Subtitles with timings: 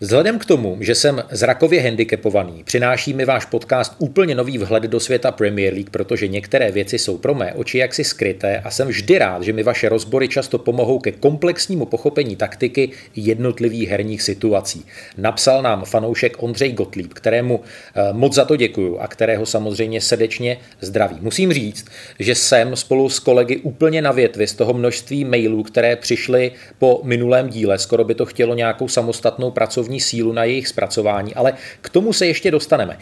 [0.00, 5.00] Vzhledem k tomu, že jsem zrakově handicapovaný, přináší mi váš podcast úplně nový vhled do
[5.00, 9.18] světa Premier League, protože některé věci jsou pro mé oči jaksi skryté a jsem vždy
[9.18, 14.84] rád, že mi vaše rozbory často pomohou ke komplexnímu pochopení taktiky jednotlivých herních situací.
[15.18, 20.58] Napsal nám fanoušek Ondřej Gottlieb, kterému eh, moc za to děkuju a kterého samozřejmě srdečně
[20.80, 21.16] zdraví.
[21.20, 21.86] Musím říct,
[22.18, 27.00] že jsem spolu s kolegy úplně na větvi z toho množství mailů, které přišly po
[27.04, 27.78] minulém díle.
[27.78, 32.12] Skoro by to chtělo nějakou samostatnou pracovní pracovní sílu na jejich zpracování, ale k tomu
[32.12, 32.98] se ještě dostaneme.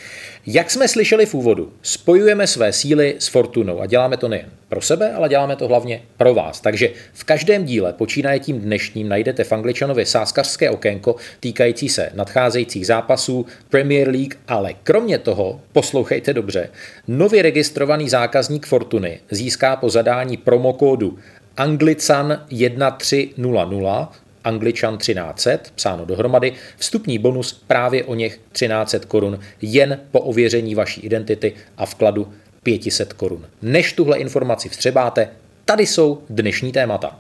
[0.46, 4.80] Jak jsme slyšeli v úvodu, spojujeme své síly s fortunou a děláme to nejen pro
[4.80, 6.60] sebe, ale děláme to hlavně pro vás.
[6.60, 12.86] Takže v každém díle, počínaje tím dnešním, najdete v Angličanově sáskařské okénko týkající se nadcházejících
[12.86, 16.68] zápasů Premier League, ale kromě toho, poslouchejte dobře,
[17.08, 21.18] nově registrovaný zákazník Fortuny získá po zadání promokódu
[21.56, 30.20] Anglican 1300 Angličan 1300, psáno dohromady, vstupní bonus právě o něch 1300 korun jen po
[30.20, 33.46] ověření vaší identity a vkladu 500 korun.
[33.62, 35.28] Než tuhle informaci vstřebáte,
[35.64, 37.18] tady jsou dnešní témata.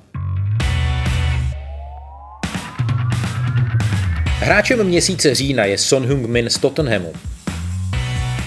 [4.44, 7.12] Hráčem měsíce října je Son Heung-min z Tottenhamu.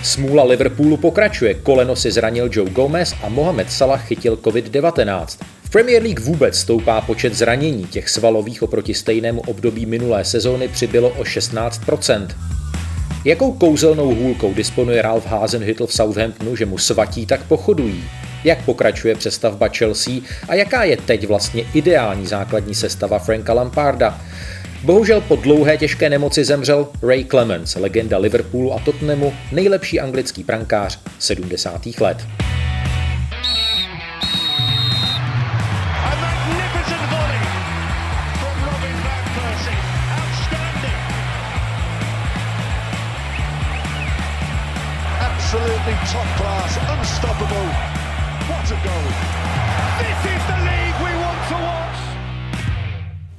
[0.04, 5.44] Smůla Liverpoolu pokračuje, koleno si zranil Joe Gomez a Mohamed Salah chytil COVID-19.
[5.68, 11.10] V Premier League vůbec stoupá počet zranění, těch svalových oproti stejnému období minulé sezóny přibylo
[11.10, 12.28] o 16%.
[13.26, 18.04] Jakou kouzelnou hůlkou disponuje Ralph Hasenhüttl v Southamptonu, že mu svatí tak pochodují?
[18.44, 20.14] Jak pokračuje přestavba Chelsea
[20.50, 24.22] a jaká je teď vlastně ideální základní sestava Franka Lamparda?
[24.84, 31.00] Bohužel po dlouhé těžké nemoci zemřel Ray Clemens, legenda Liverpoolu a Tottenhamu, nejlepší anglický brankář
[31.20, 31.86] 70.
[32.00, 32.18] let.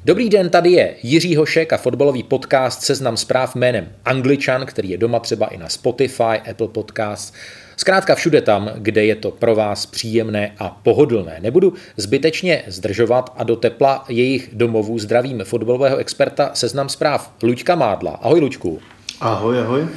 [0.09, 4.99] Dobrý den, tady je Jiří Hošek a fotbalový podcast Seznam zpráv jménem Angličan, který je
[4.99, 7.33] doma třeba i na Spotify, Apple Podcasts,
[7.77, 11.39] Zkrátka všude tam, kde je to pro vás příjemné a pohodlné.
[11.41, 18.11] Nebudu zbytečně zdržovat a do tepla jejich domovů zdravím fotbalového experta Seznam zpráv Luďka Mádla.
[18.11, 18.81] Ahoj Luďku.
[19.21, 19.89] Ahoj, ahoj.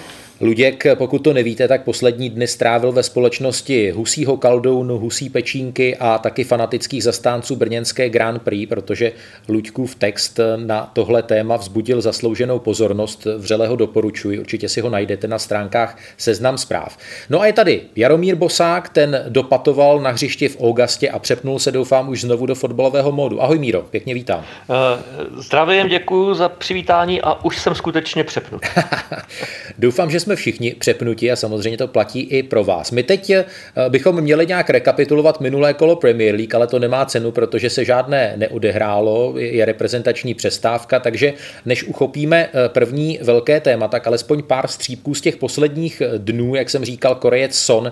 [0.44, 6.18] Luděk, pokud to nevíte, tak poslední dny strávil ve společnosti Husího kaldounu, Husí pečínky a
[6.18, 9.12] taky fanatických zastánců brněnské Grand Prix, protože
[9.50, 13.28] Luďkův text na tohle téma vzbudil zaslouženou pozornost.
[13.38, 16.98] Vřele ho doporučuji, určitě si ho najdete na stránkách Seznam zpráv.
[17.30, 21.72] No a je tady Jaromír Bosák, ten dopatoval na hřišti v Augustě a přepnul se,
[21.72, 23.42] doufám, už znovu do fotbalového módu.
[23.42, 24.44] Ahoj Míro, pěkně vítám.
[24.68, 24.76] Uh,
[25.42, 28.62] zdravím, děkuji za přivítání a už jsem skutečně přepnut.
[29.78, 32.92] doufám, že jsme jsme všichni přepnutí a samozřejmě to platí i pro vás.
[32.92, 33.46] My teď eh,
[33.90, 38.34] bychom měli nějak rekapitulovat minulé kolo Premier League, ale to nemá cenu, protože se žádné
[38.38, 41.34] neodehrálo, je reprezentační přestávka, takže
[41.66, 46.56] než uchopíme eh, první velké téma, tak alespoň pár střípků z těch posledních eh, dnů,
[46.56, 47.92] jak jsem říkal, Korejec Son,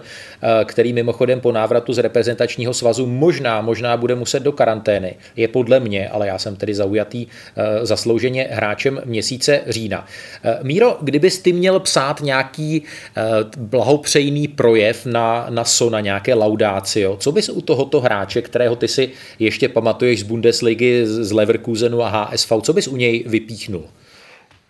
[0.65, 5.79] který mimochodem po návratu z reprezentačního svazu možná, možná bude muset do karantény, je podle
[5.79, 7.27] mě, ale já jsem tedy zaujatý
[7.81, 10.07] zaslouženě hráčem měsíce října.
[10.63, 17.17] Míro, kdybys ty měl psát nějaký uh, blahopřejný projev na, na Sona, nějaké laudácio.
[17.17, 19.09] Co bys u tohoto hráče, kterého ty si
[19.39, 23.83] ještě pamatuješ z Bundesligy, z Leverkusenu a HSV, co bys u něj vypíchnul?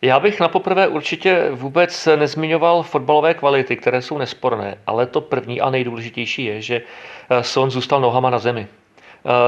[0.02, 5.62] Já bych na poprvé určitě vůbec nezmiňoval fotbalové kvality, které jsou nesporné, ale to první
[5.62, 6.82] a nejdůležitější je, že
[7.30, 8.68] eh, Son zůstal nohama na zemi.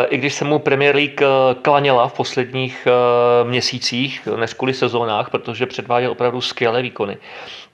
[0.09, 1.25] I když se mu Premier League eh,
[1.62, 7.18] klaněla v posledních eh, měsících, než kvůli sezónách, protože předváděl opravdu skvělé výkony,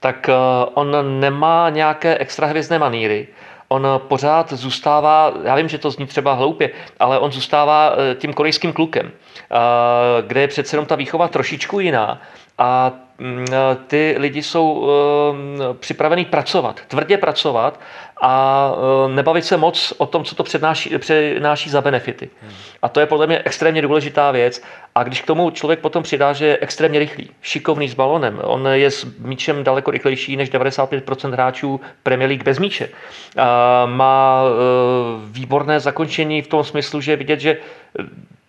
[0.00, 0.32] tak eh,
[0.74, 3.28] on nemá nějaké extra hvězdné maníry.
[3.68, 8.72] On pořád zůstává, já vím, že to zní třeba hloupě, ale on zůstává tím korejským
[8.72, 9.12] klukem,
[10.26, 12.22] kde je přece jenom ta výchova trošičku jiná.
[12.58, 12.92] A
[13.86, 14.88] ty lidi jsou
[15.80, 17.80] připravení pracovat, tvrdě pracovat
[18.22, 18.72] a
[19.14, 22.30] nebavit se moc o tom, co to přednáší, přináší za benefity.
[22.42, 22.52] Hmm.
[22.82, 24.62] A to je podle mě extrémně důležitá věc.
[24.94, 28.68] A když k tomu člověk potom přidá, že je extrémně rychlý, šikovný s balonem, on
[28.72, 32.88] je s míčem daleko rychlejší než 95% hráčů Premier League bez míče.
[33.36, 34.42] A má
[35.24, 37.56] výborné zakončení v tom smyslu, že je vidět, že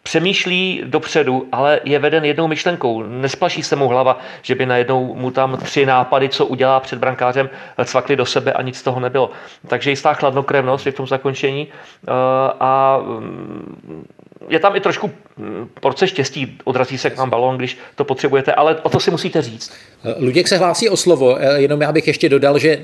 [0.04, 3.04] přemýšlí dopředu, ale je veden jednou myšlenkou.
[3.04, 7.50] Nesplaší se mu hlava, že by najednou mu tam tři nápady, co udělá před brankářem,
[7.86, 9.31] cvakli do sebe a nic z toho nebylo.
[9.68, 12.12] Takže jistá chladnokrevnost je v tom zakončení eh,
[12.60, 14.06] a mm,
[14.48, 18.54] je tam i trošku mm, porce štěstí, odrazí se k vám balón, když to potřebujete,
[18.54, 19.72] ale o to si musíte říct.
[20.18, 22.82] Luděk se hlásí o slovo, eh, jenom já bych ještě dodal, že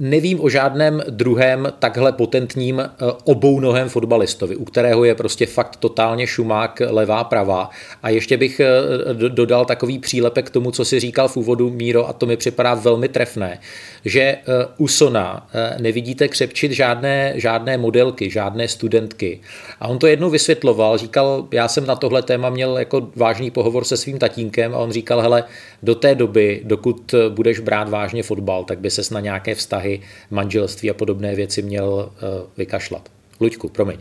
[0.00, 2.88] nevím o žádném druhém takhle potentním eh,
[3.24, 7.70] obounohém fotbalistovi, u kterého je prostě fakt totálně šumák levá, pravá.
[8.02, 8.68] A ještě bych eh,
[9.14, 12.74] dodal takový přílepek k tomu, co si říkal v úvodu Míro, a to mi připadá
[12.74, 13.58] velmi trefné,
[14.04, 14.36] že
[14.78, 15.48] u Sona
[15.78, 19.40] nevidíte křepčit žádné, žádné modelky, žádné studentky.
[19.80, 23.84] A on to jednou vysvětloval, říkal, já jsem na tohle téma měl jako vážný pohovor
[23.84, 25.44] se svým tatínkem a on říkal, hele,
[25.82, 30.00] do té doby, dokud budeš brát vážně fotbal, tak by ses na nějaké vztahy,
[30.30, 32.20] manželství a podobné věci měl eh,
[32.56, 33.08] vykašlat.
[33.40, 33.98] Luďku, promiň.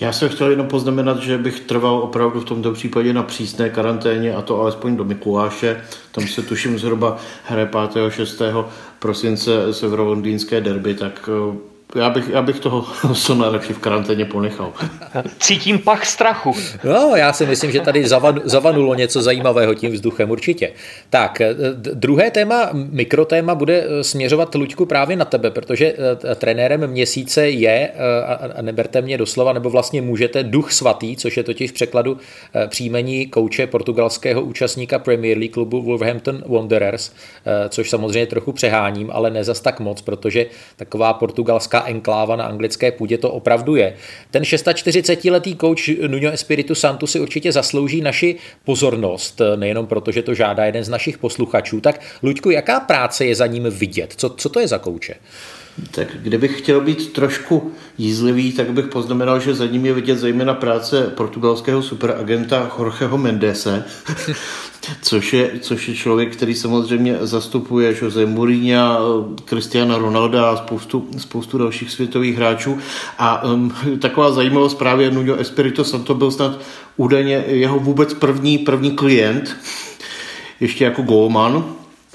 [0.00, 4.34] Já jsem chtěl jenom poznamenat, že bych trval opravdu v tomto případě na přísné karanténě
[4.34, 5.80] a to alespoň do Mikuláše.
[6.12, 8.10] Tam se tuším zhruba hraje 5.
[8.10, 8.42] 6.
[8.98, 14.72] prosince severolondýnské derby, tak eh, já bych, já bych toho Sona radši v karanténě ponechal.
[15.38, 16.54] Cítím pach strachu.
[16.84, 20.72] No, já si myslím, že tady zavan, zavanulo něco zajímavého tím vzduchem, určitě.
[21.10, 21.54] Tak, eh,
[21.94, 25.94] druhé téma, mikrotéma, bude eh, směřovat Luďku právě na tebe, protože
[26.30, 27.90] eh, trenérem měsíce je,
[28.56, 32.18] a neberte mě doslova, nebo vlastně můžete, Duch svatý, což je totiž v překladu
[32.68, 37.12] příjmení kouče portugalského účastníka Premier League klubu Wolverhampton Wanderers,
[37.68, 40.46] což samozřejmě trochu přeháním, ale ne zas tak moc, protože
[40.76, 43.94] taková portugalská enkláva na anglické půdě to opravdu je.
[44.30, 50.34] Ten 46-letý coach Nuno Espiritu Santu si určitě zaslouží naši pozornost, nejenom proto, že to
[50.34, 51.80] žádá jeden z našich posluchačů.
[51.80, 54.14] Tak Luďku, jaká práce je za ním vidět?
[54.16, 55.14] Co, co to je za kouče?
[55.90, 60.54] Tak kdybych chtěl být trošku jízlivý, tak bych poznamenal, že za ním je vidět zejména
[60.54, 63.84] práce portugalského superagenta Jorgeho Mendese,
[65.02, 71.58] což je, což je člověk, který samozřejmě zastupuje Jose Mourinho, Cristiana Ronalda a spoustu, spoustu
[71.58, 72.78] dalších světových hráčů.
[73.18, 76.60] A um, taková zajímavost právě Nuno Espirito Santo byl snad
[76.96, 79.56] údajně jeho vůbec první, první klient,
[80.60, 81.64] ještě jako golman,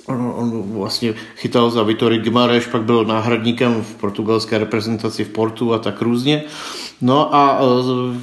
[0.10, 5.80] On vlastně chytal za Vitory Gimareš, pak byl náhradníkem v portugalské reprezentaci v Portu a
[5.80, 6.44] tak různě.
[7.02, 7.66] No a e,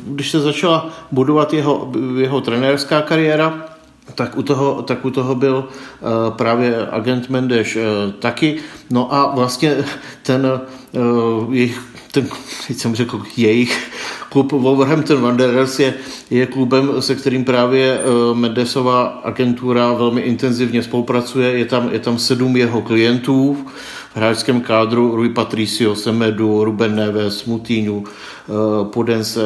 [0.07, 3.76] když se začala budovat jeho, jeho trenérská kariéra,
[4.15, 7.83] tak u toho, tak u toho byl uh, právě agent Mendes uh,
[8.19, 8.57] taky.
[8.91, 9.77] No a vlastně
[10.23, 10.61] ten
[10.93, 11.81] uh, jejich,
[12.13, 12.29] ten,
[12.67, 13.91] teď jsem řekl jejich,
[14.29, 15.95] klub Wolverhampton Wanderers je,
[16.31, 21.59] je klubem, se kterým právě uh, Mendesová agentura velmi intenzivně spolupracuje.
[21.59, 23.67] Je tam, je tam sedm jeho klientů
[24.13, 29.43] v hráčském kádru Rui Patricio, Semedu, Ruben Neves, Mutínu, uh, Podense,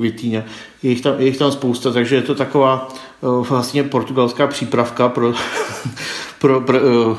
[0.00, 0.44] Vitíně.
[0.82, 2.88] Je jich, tam, je jich tam spousta, takže je to taková
[3.22, 5.34] vlastně portugalská přípravka pro,
[6.38, 7.16] pro, pro uh,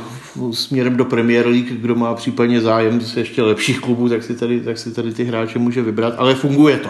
[0.51, 4.62] směrem do Premier League, kdo má případně zájem z ještě lepších klubů, tak si tady,
[4.62, 6.90] tak si tady ty hráče může vybrat, ale funguje to.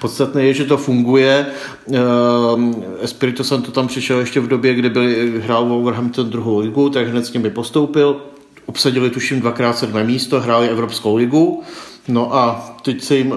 [0.00, 1.46] Podstatné je, že to funguje.
[1.92, 5.02] Ehm, Espirito Santo tam přišel ještě v době, kdy byl,
[5.40, 8.20] hrál Wolverhampton druhou ligu, tak hned s nimi postoupil.
[8.66, 11.62] Obsadili tuším dvakrát sedmé místo, hráli Evropskou ligu.
[12.08, 13.34] No a teď se jim,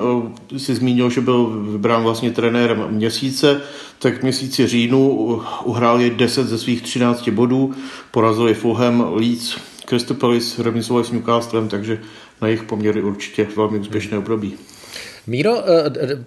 [0.56, 3.62] eh, si zmínil, že byl vybrán vlastně trenérem měsíce,
[4.00, 5.42] tak v měsíci říjnu
[5.98, 7.74] je 10 ze svých 13 bodů,
[8.12, 12.02] porazili Fulham, Leeds, Crystal Palace, remizovali s Newcastlem, takže
[12.42, 14.58] na jejich poměry určitě velmi úspěšné období.
[15.28, 15.64] Míro,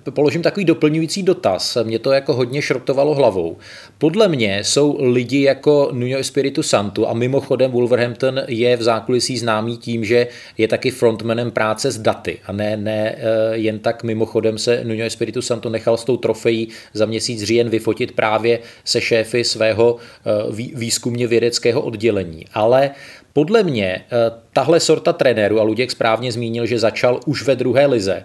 [0.06, 1.78] eh, položím takový doplňující dotaz.
[1.82, 3.56] Mě to jako hodně šrotovalo hlavou.
[3.98, 9.76] Podle mě jsou lidi jako Nuno Espiritu Santu a mimochodem Wolverhampton je v zákulisí známý
[9.76, 10.26] tím, že
[10.58, 15.04] je taky frontmanem práce s daty a ne, ne eh, jen tak mimochodem se Nuno
[15.04, 20.30] Espiritu Santo nechal s tou trofejí za měsíc říjen vyfotit právě se šéfy svého eh,
[20.74, 22.44] výzkumně vědeckého oddělení.
[22.54, 22.90] Ale
[23.32, 24.04] podle mě
[24.52, 28.24] tahle sorta trenérů, a Luděk správně zmínil, že začal už ve druhé lize,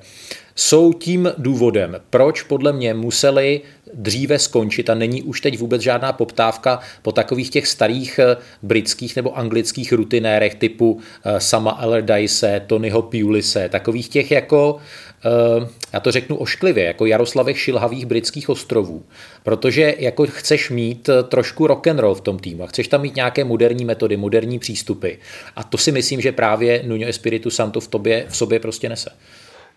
[0.59, 3.61] jsou tím důvodem, proč podle mě museli
[3.93, 9.15] dříve skončit a není už teď vůbec žádná poptávka po takových těch starých eh, britských
[9.15, 14.79] nebo anglických rutinérech typu eh, Sama Allardyce, Tonyho Pulise, takových těch jako
[15.25, 19.03] Eh, já to řeknu ošklivě, jako Jaroslavech šilhavých britských ostrovů,
[19.43, 23.15] protože jako chceš mít trošku rock and roll v tom týmu a chceš tam mít
[23.15, 25.11] nějaké moderní metody, moderní přístupy
[25.55, 29.09] a to si myslím, že právě Nuno Espiritu Santo v, tobě, v sobě prostě nese.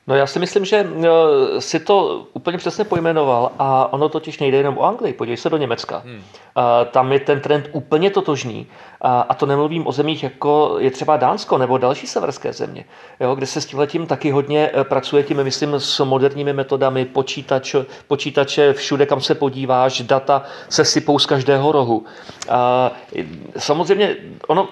[0.07, 4.57] No já si myslím, že eh, si to úplně přesně pojmenoval a ono totiž nejde
[4.57, 5.13] jenom o Anglii.
[5.13, 6.03] Podívej se do Německa.
[6.05, 6.23] Hmm.
[6.91, 8.67] Tam je ten trend úplně totožný.
[9.05, 12.85] A to nemluvím o zemích, jako je třeba Dánsko nebo další severské země,
[13.21, 17.75] jo, kde se s tímhletím taky hodně eh, pracuje, tím myslím s moderními metodami, počítač,
[18.07, 22.05] počítače všude, kam se podíváš, data se sypou z každého rohu.
[22.49, 22.93] A
[23.59, 24.17] samozřejmě
[24.47, 24.69] ono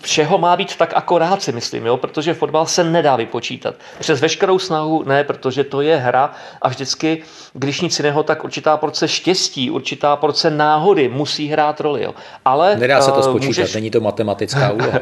[0.00, 3.74] všeho má být tak akorát si myslím, jo, protože fotbal se nedá vypočítat.
[3.98, 6.30] Přes veškerou snahu ne, protože to je hra
[6.62, 7.22] a vždycky,
[7.52, 12.02] když nic jiného, tak určitá porce štěstí, určitá porce náhody musí hrát roli.
[12.02, 12.14] Jo.
[12.44, 13.74] Ale Nedá se to spočítat, můžeš...
[13.74, 15.00] není to matematická úloha.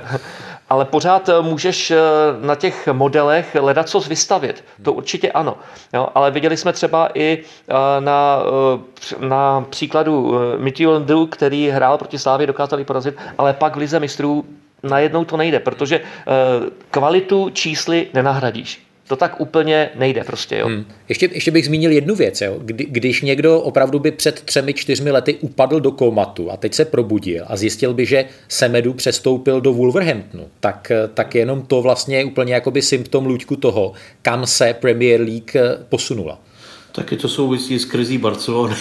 [0.69, 1.97] Ale pořád eh, můžeš eh,
[2.41, 4.65] na těch modelech hledat co vystavit.
[4.83, 5.57] To určitě ano.
[5.95, 7.39] Jo, ale viděli jsme třeba i
[7.69, 8.43] eh, na,
[9.21, 14.45] na příkladu Mitchell který hrál proti Slávě, dokázali porazit, ale pak v Lize mistrů
[14.83, 16.01] najednou to nejde, protože
[16.91, 20.57] kvalitu čísly nenahradíš to tak úplně nejde prostě.
[20.57, 20.67] Jo.
[20.67, 20.85] Hmm.
[21.09, 22.41] Ještě, ještě bych zmínil jednu věc.
[22.41, 22.59] Jo.
[22.65, 26.85] Kdy, když někdo opravdu by před třemi, čtyřmi lety upadl do komatu a teď se
[26.85, 32.25] probudil a zjistil by, že Semedu přestoupil do Wolverhamptonu, tak, tak jenom to vlastně je
[32.25, 35.53] úplně jakoby symptom lůďku toho, kam se Premier League
[35.89, 36.39] posunula.
[36.97, 38.75] Taky to souvisí s krizí Barcelony.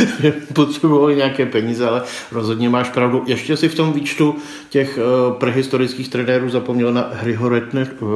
[0.52, 3.24] Potřebovali nějaké peníze, ale rozhodně máš pravdu.
[3.26, 4.36] Ještě si v tom výčtu
[4.70, 8.08] těch uh, prehistorických trenérů zapomněl na Hryho Redne, uh,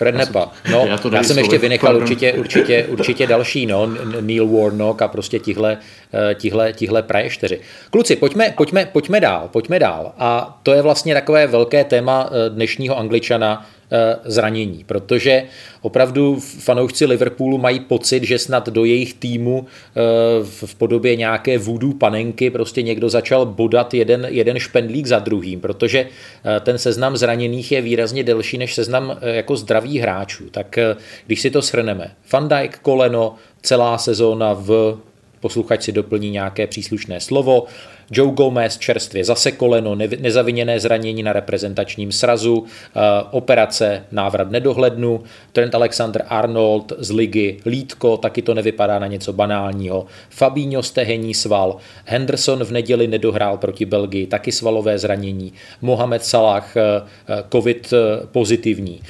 [0.00, 0.52] Rednepa.
[0.70, 5.08] No, já, to já jsem ještě vynechal určitě, určitě, určitě další, no, Neil Warnock a
[5.08, 5.78] prostě tihle,
[6.14, 7.60] eh, tihle, tihle praješteři.
[7.90, 10.12] Kluci, pojďme, pojďme, pojďme dál, pojďme dál.
[10.18, 13.75] A to je vlastně takové velké téma dnešního angličana, Eh,
[14.24, 15.44] zranění, protože
[15.80, 20.00] opravdu fanoušci Liverpoolu mají pocit, že snad do jejich týmu eh,
[20.42, 26.06] v podobě nějaké vůdů panenky prostě někdo začal bodat jeden, jeden špendlík za druhým, protože
[26.06, 30.44] eh, ten seznam zraněných je výrazně delší než seznam jako zdravých hráčů.
[30.50, 30.78] Tak
[31.26, 34.98] když si to shrneme, Van Dijk, koleno, celá sezóna v
[35.40, 37.64] posluchač si doplní nějaké příslušné slovo.
[38.10, 45.22] Joe Gomez čerstvě zase koleno, nezaviněné zranění na reprezentačním srazu, eh, operace, návrat nedohlednu,
[45.52, 51.76] Trent Alexander Arnold z ligy, Lítko, taky to nevypadá na něco banálního, Fabinho stehení sval,
[52.04, 56.80] Henderson v neděli nedohrál proti Belgii, taky svalové zranění, Mohamed Salah eh,
[57.28, 57.94] eh, covid
[58.32, 59.00] pozitivní.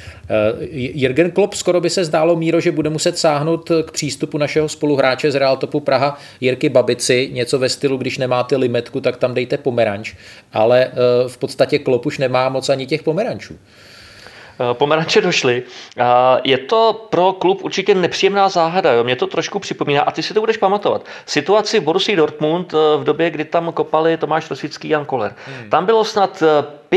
[0.71, 5.31] Jürgen Klopp skoro by se zdálo Míro, že bude muset sáhnout k přístupu našeho spoluhráče
[5.31, 9.59] z Realtopu Praha Jirky Babici, něco ve stylu, když nemáte limit hnedku, tak tam dejte
[9.59, 10.15] pomeranč,
[10.53, 13.59] ale eh, v podstatě Klop už nemá moc ani těch pomerančů.
[14.61, 15.63] Eh, pomeranče došly.
[16.45, 18.93] Je to pro klub určitě nepříjemná záhada.
[18.93, 19.05] Jo?
[19.05, 21.05] Mě to trošku připomíná, a ty si to budeš pamatovat.
[21.27, 25.35] Situaci v Borussii Dortmund eh, v době, kdy tam kopali Tomáš Rosický Jan Koller.
[25.47, 25.71] Hmm.
[25.71, 26.43] Tam bylo snad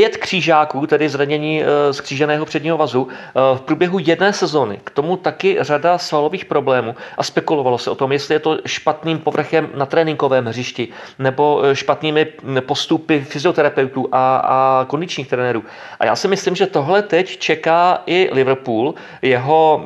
[0.00, 4.80] pět křížáků, tedy zranění eh, skříženého předního vazu, eh, v průběhu jedné sezóny.
[4.84, 9.18] K tomu taky řada svalových problémů a spekulovalo se o tom, jestli je to špatným
[9.18, 10.88] povrchem na tréninkovém hřišti
[11.18, 12.26] nebo eh, špatnými
[12.60, 15.64] postupy fyzioterapeutů a, a kondičních trenérů.
[15.98, 19.84] A já si myslím, že tohle teď čeká i Liverpool, jeho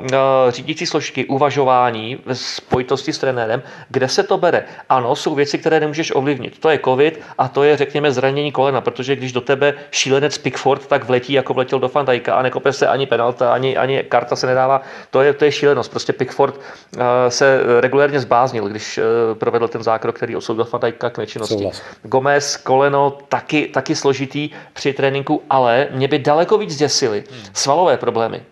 [0.49, 4.65] řídící složky, uvažování ve spojitosti s trenérem, kde se to bere.
[4.89, 6.59] Ano, jsou věci, které nemůžeš ovlivnit.
[6.59, 10.87] To je covid a to je, řekněme, zranění kolena, protože když do tebe šílenec Pickford
[10.87, 14.47] tak vletí, jako vletěl do Fandajka a nekope se ani penalta, ani, ani karta se
[14.47, 14.83] nedává.
[15.11, 15.91] To je, to je šílenost.
[15.91, 21.19] Prostě Pickford uh, se regulérně zbáznil, když uh, provedl ten zákrok, který osoudil Fandajka k
[21.19, 21.71] nečinnosti.
[22.03, 27.41] Gomez, koleno, taky, taky složitý při tréninku, ale mě by daleko víc děsily hmm.
[27.53, 28.43] svalové problémy.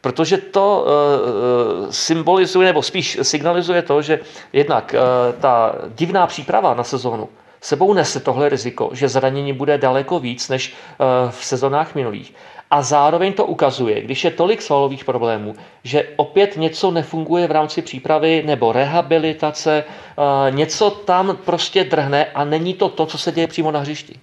[0.00, 4.20] Protože to uh, symbolizuje, nebo spíš signalizuje to, že
[4.52, 7.28] jednak uh, ta divná příprava na sezónu,
[7.62, 12.34] sebou nese tohle riziko, že zranění bude daleko víc než eh, v sezonách minulých.
[12.70, 15.54] A zároveň to ukazuje, když je tolik svalových problémů,
[15.84, 22.44] že opět něco nefunguje v rámci přípravy nebo rehabilitace, eh, něco tam prostě drhne a
[22.44, 24.20] není to to, co se děje přímo na hřišti.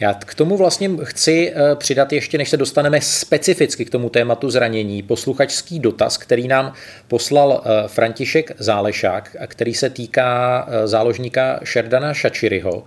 [0.00, 4.50] Já k tomu vlastně chci eh, přidat ještě, než se dostaneme specificky k tomu tématu
[4.50, 6.72] zranění, posluchačský dotaz, který nám
[7.08, 12.84] poslal eh, František Zálešák, který se týká eh, záložníka Šerdana Šačiriho,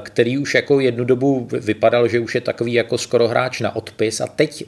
[0.00, 4.20] který už jako jednu dobu vypadal, že už je takový jako skoro hráč na odpis
[4.20, 4.64] a teď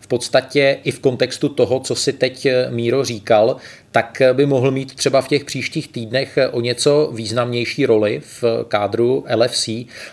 [0.00, 3.56] v podstatě i v kontextu toho, co si teď Míro říkal,
[3.90, 9.24] tak by mohl mít třeba v těch příštích týdnech o něco významnější roli v kádru
[9.36, 9.68] LFC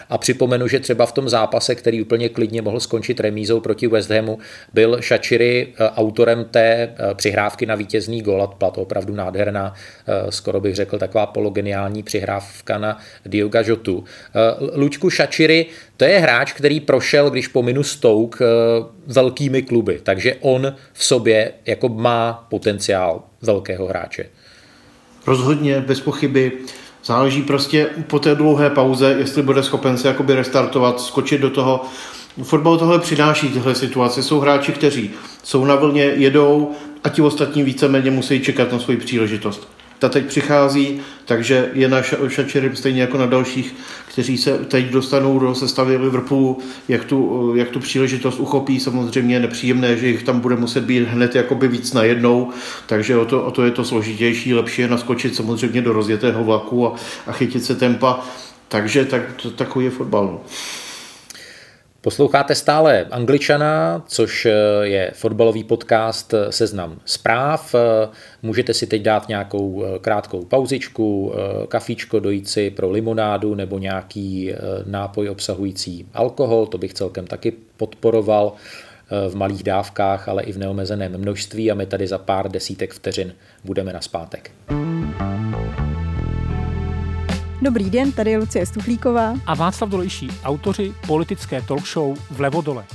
[0.10, 4.10] a připomenu, že třeba v tom zápase, který úplně klidně mohl skončit remízou proti West
[4.10, 4.40] Hamu,
[4.74, 9.74] byl Šačiri eh, autorem té eh, přihrávky na vítězný gol a to opravdu nádherná,
[10.08, 14.04] eh, skoro bych řekl taková pologeniální přihrávka na Dioga Jotu.
[14.76, 15.66] Lučku Šačiri,
[15.98, 18.40] to je hráč, který prošel, když pominu Stouk,
[19.08, 24.26] velkými kluby, takže on v sobě jako má potenciál velkého hráče.
[25.28, 26.52] Rozhodně, bez pochyby.
[27.06, 31.86] Záleží prostě po té dlouhé pauze, jestli bude schopen se jakoby restartovat, skočit do toho.
[32.44, 34.24] Fotbal tohle přináší tyhle situace.
[34.24, 35.12] Jsou hráči, kteří
[35.44, 36.72] jsou na vlně, jedou
[37.04, 39.68] a ti ostatní víceméně musí čekat na svoji příležitost
[40.02, 43.76] ta teď přichází, takže je na Šačerim stejně jako na dalších,
[44.12, 48.80] kteří se teď dostanou do sestavy Liverpoolu, jak tu, jak tu příležitost uchopí.
[48.80, 52.50] Samozřejmě je nepříjemné, že jich tam bude muset být hned jakoby víc najednou,
[52.86, 56.88] takže o to, o to je to složitější, lepší je naskočit samozřejmě do rozjetého vlaku
[56.88, 56.96] a,
[57.28, 58.20] a chytit se tempa.
[58.68, 60.26] Takže tak, to, takový je fotbal.
[60.26, 60.40] No.
[62.04, 67.76] Posloucháte stále Angličana, což eh, je fotbalový podcast eh, Seznam zpráv.
[67.76, 68.10] Eh,
[68.42, 71.34] můžete si teď dát nějakou krátkou pauzičku,
[71.68, 74.54] kafíčko, dojít si pro limonádu nebo nějaký
[74.86, 78.54] nápoj obsahující alkohol, to bych celkem taky podporoval
[79.30, 83.34] v malých dávkách, ale i v neomezeném množství a my tady za pár desítek vteřin
[83.64, 84.52] budeme na zpátek.
[87.62, 92.86] Dobrý den, tady je Lucie Stuchlíková a Václav Dolejší, autoři politické talk show Vlevo dole.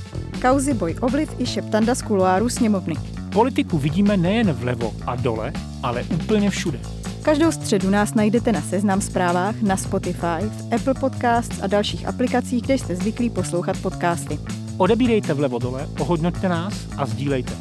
[0.41, 2.95] Kauzy boj ovliv i šeptanda z kuloáru sněmovny.
[3.33, 6.79] Politiku vidíme nejen vlevo a dole, ale úplně všude.
[7.21, 12.63] Každou středu nás najdete na Seznam zprávách, na Spotify, v Apple Podcasts a dalších aplikacích,
[12.63, 14.39] kde jste zvyklí poslouchat podcasty.
[14.77, 17.53] Odebírejte vlevo dole, ohodnoťte nás a sdílejte.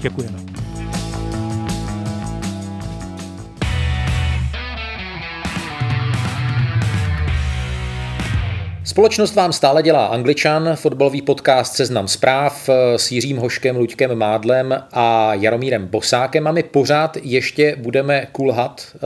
[0.00, 0.53] Děkujeme.
[8.94, 15.34] Společnost vám stále dělá Angličan, fotbalový podcast Seznam zpráv s Jiřím Hoškem, Luďkem Mádlem a
[15.34, 18.98] Jaromírem Bosákem a my pořád ještě budeme kulhat, eh,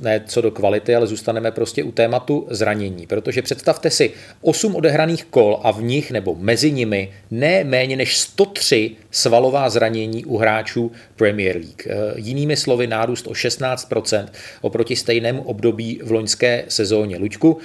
[0.00, 4.10] ne co do kvality, ale zůstaneme prostě u tématu zranění, protože představte si
[4.42, 10.24] 8 odehraných kol a v nich nebo mezi nimi ne méně než 103 svalová zranění
[10.24, 11.86] u hráčů Premier League.
[11.86, 17.18] Eh, jinými slovy nárůst o 16% oproti stejnému období v loňské sezóně.
[17.18, 17.58] Luďku,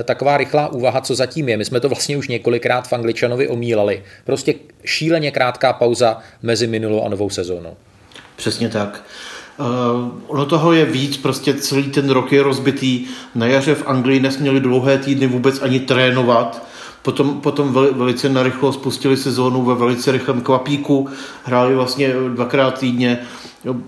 [0.00, 1.56] eh, taková rychlá úvaha co zatím je.
[1.56, 4.02] My jsme to vlastně už několikrát v Angličanovi omílali.
[4.24, 7.76] Prostě šíleně krátká pauza mezi minulou a novou sezónou.
[8.36, 9.04] Přesně tak.
[9.58, 9.66] Uh,
[10.26, 13.06] ono toho je víc, prostě celý ten rok je rozbitý.
[13.34, 16.66] Na jaře v Anglii nesměli dlouhé týdny vůbec ani trénovat.
[17.02, 21.08] Potom, potom velice narychlo spustili sezónu ve velice rychlém kvapíku,
[21.44, 23.18] hráli vlastně dvakrát týdně.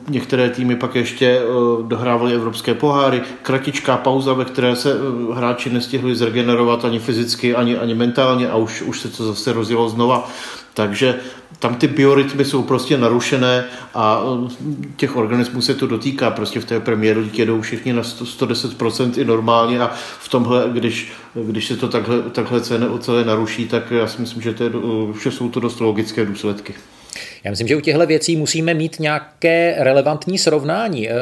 [0.09, 1.43] Některé týmy pak ještě eh,
[1.83, 3.23] dohrávali evropské poháry.
[3.43, 8.57] Kratičká pauza, ve které se eh, hráči nestihli zregenerovat ani fyzicky, ani, ani mentálně a
[8.57, 10.31] už, už se to zase rozjelo znova.
[10.75, 11.21] Takže
[11.59, 14.53] tam ty biorytmy jsou prostě narušené a eh,
[14.97, 16.31] těch organismů se to dotýká.
[16.31, 21.67] Prostě v té premiéru jedou všichni na 110% i normálně a v tomhle, když, když
[21.67, 22.61] se to takhle, takhle
[22.99, 24.71] celé naruší, tak já si myslím, že, to je,
[25.23, 26.75] že jsou to dost logické důsledky.
[27.45, 31.09] Já myslím, že u těchto věcí musíme mít nějaké relevantní srovnání.
[31.09, 31.15] Eh,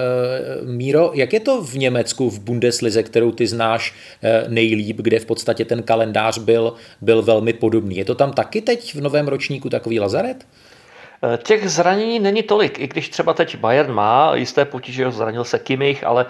[0.65, 5.27] Míro, jak je to v Německu, v Bundeslize, kterou ty znáš eh, nejlíp, kde v
[5.27, 7.97] podstatě ten kalendář byl, byl velmi podobný?
[7.97, 10.47] Je to tam taky teď v novém ročníku takový lazaret?
[11.25, 15.59] Eh, těch zranění není tolik, i když třeba teď Bayern má jisté potíže, zranil se
[15.59, 16.27] Kimmich, ale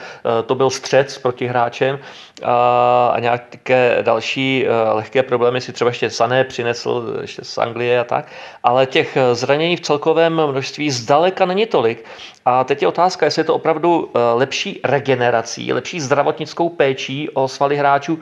[0.46, 1.98] to byl střed s protihráčem
[2.42, 8.26] a nějaké další lehké problémy si třeba ještě Sané přinesl ještě z Anglie a tak,
[8.62, 12.04] ale těch zranění v celkovém množství zdaleka není tolik
[12.44, 17.76] a teď je otázka, jestli je to opravdu lepší regenerací, lepší zdravotnickou péčí o svaly
[17.76, 18.18] hráčů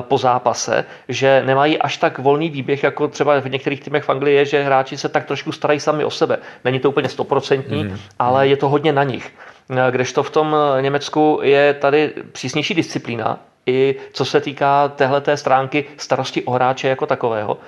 [0.00, 4.36] po zápase, že nemají až tak volný výběh, jako třeba v některých týmech v Anglii
[4.36, 6.38] je, že hráči se tak trošku starají sami o sebe.
[6.64, 7.98] Není to úplně stoprocentní, mm.
[8.18, 9.32] ale je to hodně na nich.
[9.90, 16.42] Kdežto v tom Německu je tady přísnější disciplína, i co se týká téhleté stránky starosti
[16.42, 17.58] o hráče jako takového.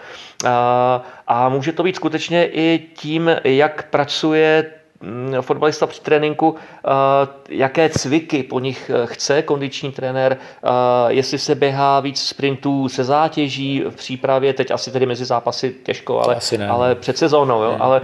[1.27, 4.71] A může to být skutečně i tím, jak pracuje
[5.41, 6.91] fotbalista při tréninku, eh,
[7.49, 10.69] jaké cviky po nich eh, chce kondiční trenér, eh,
[11.09, 16.21] jestli se běhá víc sprintů se zátěží v přípravě, teď asi tedy mezi zápasy těžko,
[16.21, 17.77] ale, ale před sezónou, jo?
[17.81, 18.01] ale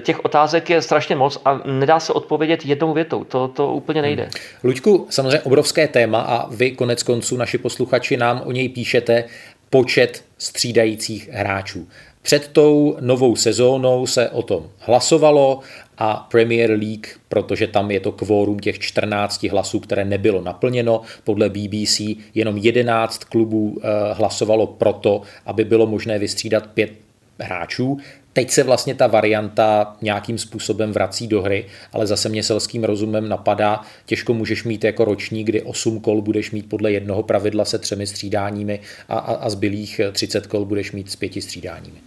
[0.00, 4.22] těch otázek je strašně moc a nedá se odpovědět jednou větou, to, to úplně nejde.
[4.22, 4.32] Hmm.
[4.64, 9.24] Luďku, samozřejmě obrovské téma a vy konec konců, naši posluchači, nám o něj píšete
[9.70, 11.88] počet střídajících hráčů.
[12.26, 15.60] Před tou novou sezónou se o tom hlasovalo
[15.98, 21.00] a Premier League, protože tam je to kvórum těch 14 hlasů, které nebylo naplněno.
[21.24, 22.00] Podle BBC
[22.34, 26.92] jenom 11 klubů eh, hlasovalo proto, aby bylo možné vystřídat pět
[27.38, 27.98] hráčů.
[28.32, 33.28] Teď se vlastně ta varianta nějakým způsobem vrací do hry, ale zase mě selským rozumem
[33.28, 37.78] napadá, těžko můžeš mít jako ročník, kdy 8 kol budeš mít podle jednoho pravidla se
[37.78, 41.98] třemi střídáními a, a, a zbylých 30 kol budeš mít s pěti střídáními.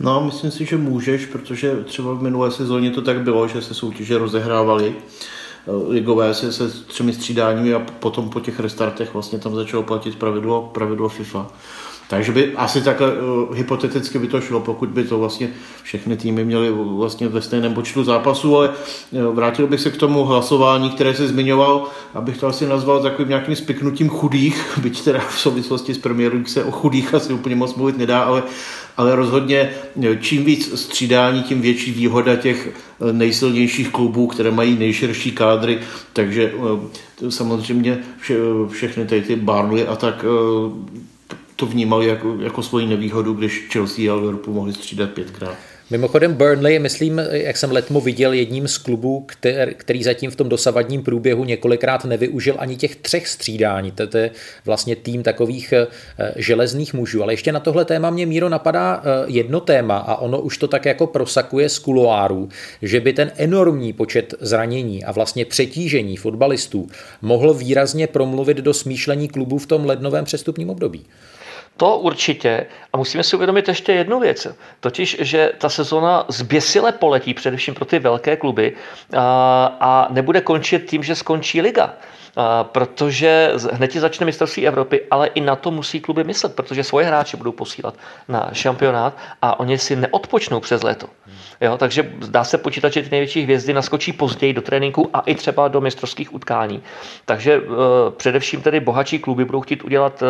[0.00, 3.74] No, myslím si, že můžeš, protože třeba v minulé sezóně to tak bylo, že se
[3.74, 9.54] soutěže rozehrávaly eh, ligové se, se třemi střídáními a potom po těch restartech vlastně tam
[9.54, 11.50] začalo platit pravidlo, pravidlo FIFA.
[12.08, 15.50] Takže by asi takhle uh, hypoteticky by to šlo, pokud by to vlastně
[15.82, 20.24] všechny týmy měly vlastně ve stejném počtu zápasů, ale uh, vrátil bych se k tomu
[20.24, 25.38] hlasování, které se zmiňoval, abych to asi nazval takovým nějakým spiknutím chudých, byť teda v
[25.38, 28.42] souvislosti s premiérem se o chudých asi úplně moc mluvit nedá, ale,
[28.96, 29.70] ale rozhodně
[30.20, 32.68] čím víc střídání, tím větší výhoda těch
[33.12, 35.78] nejsilnějších klubů, které mají nejširší kádry,
[36.12, 36.52] takže
[37.28, 38.34] samozřejmě vše,
[38.68, 40.24] všechny tady ty Barley a tak
[41.58, 45.54] to vnímali jako, jako svoji nevýhodu, když Chelsea a Liverpool mohli střídat pětkrát.
[45.90, 50.36] Mimochodem Burnley je, myslím, jak jsem letmo viděl, jedním z klubů, který, který zatím v
[50.36, 53.90] tom dosavadním průběhu několikrát nevyužil ani těch třech střídání.
[53.90, 54.30] To je
[54.64, 55.86] vlastně tým takových eh,
[56.36, 57.22] železných mužů.
[57.22, 60.68] Ale ještě na tohle téma mě Míro napadá eh, jedno téma a ono už to
[60.68, 62.48] tak jako prosakuje z kuloárů,
[62.82, 66.88] že by ten enormní počet zranění a vlastně přetížení fotbalistů
[67.22, 71.04] mohl výrazně promluvit do smýšlení klubů v tom lednovém přestupním období.
[71.78, 72.66] To určitě.
[72.92, 74.46] A musíme si uvědomit ještě jednu věc.
[74.80, 78.76] Totiž, že ta sezona zběsile poletí především pro ty velké kluby
[79.16, 81.94] a, a nebude končit tím, že skončí liga
[82.62, 87.06] protože hned ti začne mistrovství Evropy, ale i na to musí kluby myslet, protože svoje
[87.06, 87.94] hráče budou posílat
[88.28, 91.06] na šampionát a oni si neodpočnou přes léto.
[91.60, 95.34] Jo, takže dá se počítat, že ty největší hvězdy naskočí později do tréninku a i
[95.34, 96.82] třeba do mistrovských utkání.
[97.24, 97.74] Takže uh,
[98.16, 100.28] především tedy bohatší kluby budou chtít udělat, uh,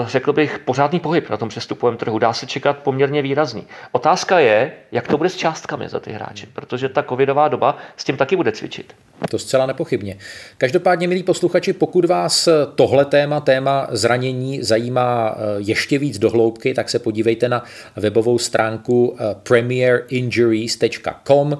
[0.00, 2.18] uh, řekl bych, pořádný pohyb na tom přestupovém trhu.
[2.18, 3.66] Dá se čekat poměrně výrazný.
[3.92, 8.04] Otázka je, jak to bude s částkami za ty hráče, protože ta covidová doba s
[8.04, 8.94] tím taky bude cvičit.
[9.30, 10.18] To zcela nepochybně.
[10.58, 16.98] Každopádně, milí posluchači, pokud vás tohle téma, téma zranění zajímá ještě víc dohloubky, tak se
[16.98, 17.64] podívejte na
[17.96, 21.58] webovou stránku Premier premierinjuries.com,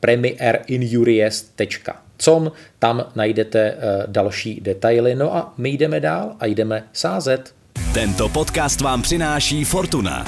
[0.00, 5.14] premierinjuries.com, tam najdete eh, další detaily.
[5.14, 7.54] No a my jdeme dál a jdeme sázet.
[7.94, 10.24] Tento podcast vám přináší Fortuna.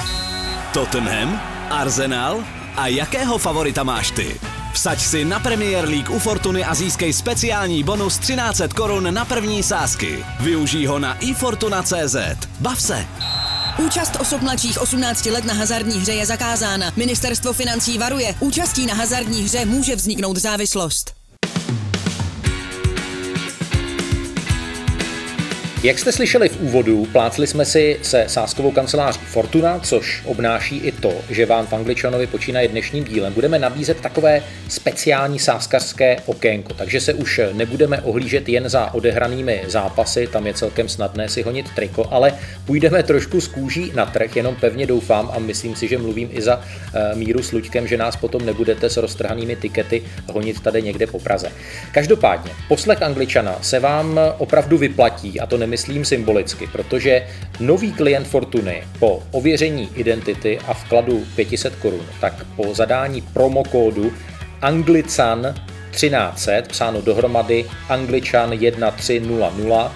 [0.73, 2.43] Tottenham, Arsenal
[2.77, 4.35] a jakého favorita máš ty?
[4.75, 9.63] Vsaď si na Premier League u Fortuny a získej speciální bonus 1300 korun na první
[9.63, 10.25] sázky.
[10.39, 12.15] Využij ho na ifortuna.cz.
[12.59, 13.07] Bav se!
[13.77, 16.91] Účast osob mladších 18 let na hazardní hře je zakázána.
[16.95, 18.35] Ministerstvo financí varuje.
[18.39, 21.24] Účastí na hazardní hře může vzniknout závislost.
[25.85, 30.91] Jak jste slyšeli v úvodu, plácli jsme si se sáskovou kanceláří Fortuna, což obnáší i
[30.91, 37.01] to, že vám v Angličanovi počínaje dnešním dílem budeme nabízet takové speciální sáskařské okénko, takže
[37.01, 42.07] se už nebudeme ohlížet jen za odehranými zápasy, tam je celkem snadné si honit triko,
[42.11, 42.33] ale
[42.65, 46.41] půjdeme trošku z kůží na trh, jenom pevně doufám a myslím si, že mluvím i
[46.41, 46.61] za
[46.93, 51.19] e, Míru s Luďkem, že nás potom nebudete s roztrhanými tikety honit tady někde po
[51.19, 51.51] Praze.
[51.91, 57.27] Každopádně, poslech Angličana se vám opravdu vyplatí a to nemyslím myslím symbolicky, protože
[57.59, 64.13] nový klient Fortuny po ověření identity a vkladu 500 korun, tak po zadání promokódu
[64.61, 65.55] Anglican
[65.91, 69.91] 1300, psáno dohromady Angličan 1300,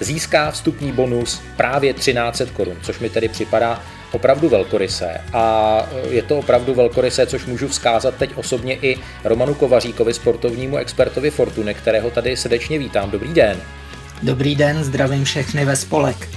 [0.00, 5.20] získá vstupní bonus právě 1300 korun, což mi tedy připadá opravdu velkorysé.
[5.32, 5.44] A
[6.10, 11.74] je to opravdu velkorysé, což můžu vzkázat teď osobně i Romanu Kovaříkovi, sportovnímu expertovi Fortuny,
[11.74, 13.10] kterého tady srdečně vítám.
[13.10, 13.60] Dobrý den.
[14.22, 16.28] Dobrý den, zdravím všechny ve spolek.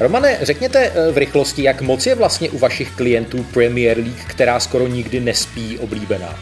[0.00, 4.60] Romane, řekněte eh, v rychlosti, jak moc je vlastně u vašich klientů Premier League, která
[4.60, 6.38] skoro nikdy nespí, oblíbená?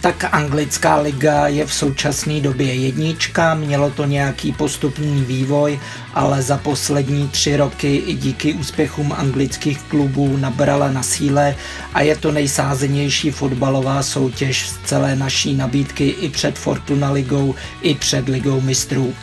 [0.00, 5.80] Tak anglická liga je v současné době jednička, mělo to nějaký postupný vývoj,
[6.14, 11.56] ale za poslední tři roky i díky úspěchům anglických klubů nabrala na síle
[11.94, 17.94] a je to nejsázenější fotbalová soutěž z celé naší nabídky i před Fortuna ligou, i
[17.94, 19.14] před ligou mistrů.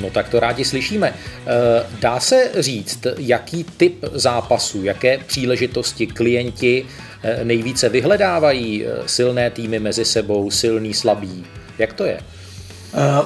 [0.00, 1.14] No tak to rádi slyšíme.
[1.14, 7.11] Eh, dá se říct, jaký typ zápasů, jaké příležitosti klienti eh,
[7.44, 11.44] nejvíce vyhledávají eh, silné týmy mezi sebou, silný, slabý?
[11.78, 12.18] Jak to je?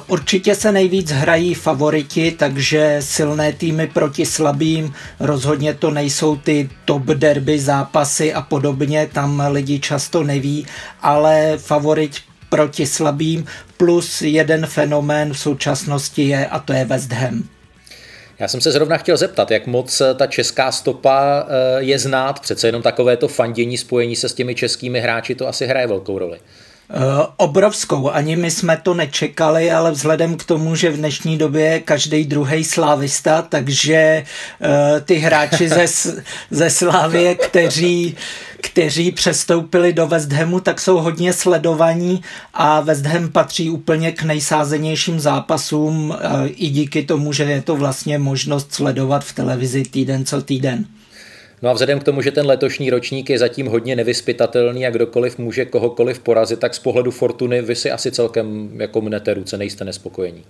[0.07, 7.03] Určitě se nejvíc hrají favoriti, takže silné týmy proti slabým, rozhodně to nejsou ty top
[7.03, 10.67] derby zápasy a podobně, tam lidi často neví,
[11.01, 12.11] ale favorit
[12.49, 13.45] proti slabým,
[13.77, 17.56] plus jeden fenomén v současnosti je a to je West Ham.
[18.39, 22.39] Já jsem se zrovna chtěl zeptat, jak moc eh, ta česká stopa eh, je znát,
[22.39, 26.19] přece jenom takové to fandění, spojení se s těmi českými hráči, to asi hraje velkou
[26.19, 26.39] roli.
[26.95, 28.11] Uh, obrovskou.
[28.11, 32.23] Ani my jsme to nečekali, ale vzhledem k tomu, že v dnešní době je každý
[32.23, 34.23] druhý slávista, takže
[34.59, 35.85] uh, ty hráči ze,
[36.51, 38.15] ze Slávie, kteří
[38.61, 42.21] kteří přestoupili do West Hamu, tak jsou hodně sledovaní
[42.53, 47.75] a West Ham patří úplně k nejsázenějším zápasům uh, i díky tomu, že je to
[47.75, 50.85] vlastně možnost sledovat v televizi týden co týden.
[51.61, 55.37] No a vzhledem k tomu, že ten letošní ročník je zatím hodně nevyspytatelný a kdokoliv
[55.37, 59.85] může kohokoliv porazit, tak z pohledu Fortuny vy si asi celkem jako mnete ruce, nejste
[59.85, 60.43] nespokojení.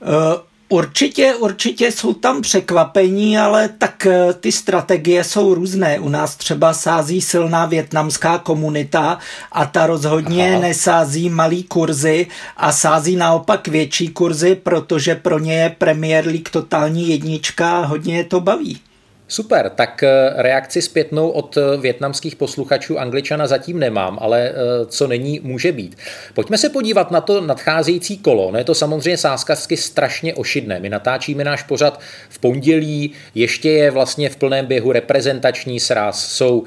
[0.00, 0.40] Uh,
[0.72, 5.98] Určitě, určitě jsou tam překvapení, ale tak eh, ty strategie jsou různé.
[5.98, 9.18] U nás třeba sází silná větnamská komunita
[9.52, 10.60] a ta rozhodně Aha.
[10.60, 12.26] nesází malý kurzy
[12.56, 18.16] a sází naopak větší kurzy, protože pro ně je Premier League totální jednička a hodně
[18.16, 18.80] je to baví.
[19.28, 24.54] Super, tak eh, reakci zpětnou od eh, větnamských posluchačů Angličana zatím nemám, ale eh,
[24.86, 25.96] co není, může být.
[26.34, 28.50] Pojďme se podívat na to nadcházející kolo.
[28.50, 30.80] No je to samozřejmě sázkařsky strašně ošidné.
[30.80, 36.64] My natáčíme náš pořad v pondělí, ještě je vlastně v plném běhu reprezentační sraz, jsou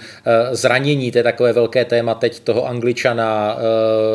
[0.52, 3.58] zranění, to je takové velké téma teď toho Angličana,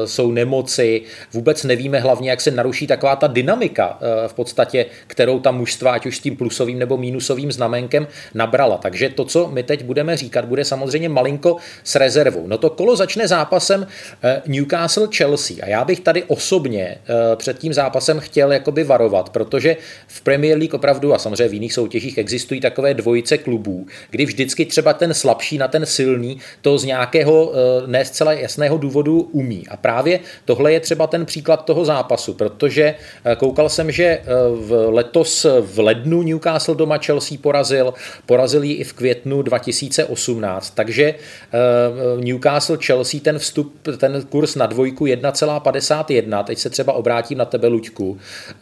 [0.05, 5.50] jsou nemoci, vůbec nevíme hlavně, jak se naruší taková ta dynamika v podstatě, kterou ta
[5.50, 8.79] mužstva, ať už s tím plusovým nebo mínusovým znamenkem, nabrala.
[8.79, 12.47] Takže to, co my teď budeme říkat, bude samozřejmě malinko s rezervou.
[12.47, 13.87] No to kolo začne zápasem
[14.23, 19.77] eh, Newcastle-Chelsea a já bych tady osobně eh, před tím zápasem chtěl jakoby varovat, protože
[20.07, 24.66] v Premier League opravdu a samozřejmě v jiných soutěžích existují takové dvojice klubů, kdy vždycky
[24.66, 29.69] třeba ten slabší na ten silný to z nějakého eh, ne zcela jasného důvodu umí.
[29.69, 32.95] A právě tohle je třeba ten příklad toho zápasu, protože
[33.37, 34.19] koukal jsem, že
[34.55, 37.95] v letos v lednu Newcastle doma Chelsea porazil,
[38.31, 44.66] Porazil ji i v květnu 2018, takže eh, Newcastle Chelsea ten vstup, ten kurz na
[44.66, 48.19] dvojku 1,51, teď se třeba obrátím na tebe, Luďku.
[48.49, 48.57] Eh,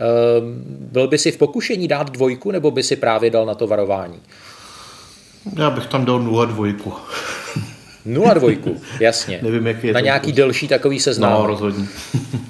[0.68, 4.20] byl by si v pokušení dát dvojku, nebo by si právě dal na to varování?
[5.56, 6.92] Já bych tam dal 0 dvojku.
[8.04, 9.40] 0 dvojku, jasně.
[9.42, 11.32] Nevím, jak je Na to nějaký delší takový seznam.
[11.32, 11.86] No, rozhodně.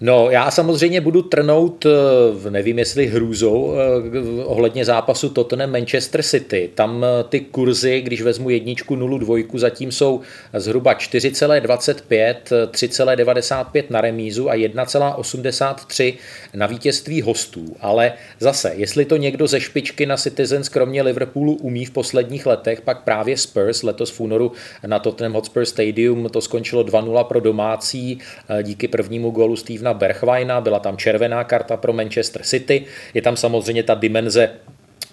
[0.00, 6.70] No, já samozřejmě budu trnout, eh, nevím jestli hrůzou, eh, ohledně zápasu Tottenham Manchester City.
[6.74, 10.20] Tam eh, ty kurzy, když vezmu jedničku, nulu, dvojku, zatím jsou
[10.54, 16.14] zhruba 4,25, 3,95 na remízu a 1,83
[16.54, 17.76] na vítězství hostů.
[17.80, 22.80] Ale zase, jestli to někdo ze špičky na Citizens kromě Liverpoolu umí v posledních letech,
[22.80, 24.52] pak právě Spurs letos v únoru
[24.86, 28.18] na Tottenham Hotspur Stadium to skončilo 2-0 pro domácí
[28.62, 33.36] díky prvnímu gólu Stevena Stevena Berchweina, byla tam červená karta pro Manchester City, je tam
[33.36, 34.50] samozřejmě ta dimenze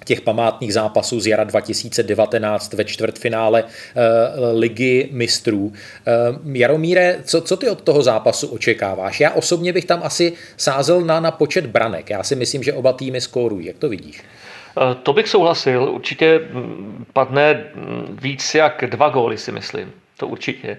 [0.05, 3.69] těch památných zápasů z jara 2019 ve čtvrtfinále uh,
[4.59, 5.65] ligy mistrů.
[5.65, 9.19] Uh, Jaromíre, co, co ty od toho zápasu očekáváš?
[9.19, 12.09] Já osobně bych tam asi sázel na, na počet branek.
[12.09, 13.65] Já si myslím, že oba týmy skórují.
[13.65, 14.21] Jak to vidíš?
[14.77, 15.83] Eh, to bych souhlasil.
[15.83, 19.91] Určitě mm, padne mm, víc jak dva góly, si myslím.
[20.17, 20.77] To určitě.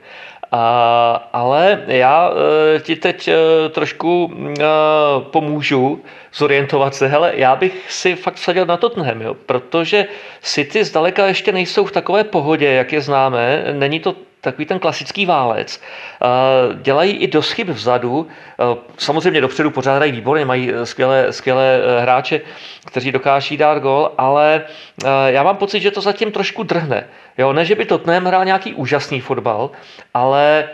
[0.59, 2.31] A, ale já
[2.77, 3.35] e, ti teď e,
[3.69, 4.65] trošku e,
[5.21, 6.03] pomůžu
[6.35, 7.07] zorientovat se.
[7.07, 10.07] Hele, já bych si fakt vsadil na Tottenham, jo, protože
[10.41, 13.65] City zdaleka ještě nejsou v takové pohodě, jak je známe.
[13.73, 15.81] Není to takový ten klasický válec.
[16.83, 18.29] Dělají i dost chyb vzadu,
[18.99, 22.41] samozřejmě dopředu pořád hrají výborně, mají skvělé, skvělé hráče,
[22.87, 24.63] kteří dokáží dát gol, ale
[25.27, 27.07] já mám pocit, že to zatím trošku drhne.
[27.39, 29.71] Jo, ne, že by Tottenham hrál nějaký úžasný fotbal,
[30.15, 30.69] ale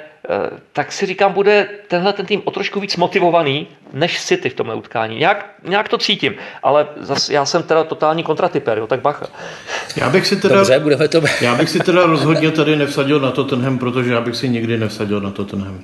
[0.73, 4.75] tak si říkám, bude tenhle ten tým o trošku víc motivovaný než City v tomhle
[4.75, 5.19] utkání.
[5.19, 9.27] Nějak, nějak to cítím, ale zase já jsem teda totální kontratyper, jo, tak bacha.
[9.97, 11.23] Já bych si teda, Dobře, budeme to...
[11.41, 15.21] já bych si teda rozhodně tady nevsadil na Tottenham, protože já bych si nikdy nevsadil
[15.21, 15.81] na Tottenham.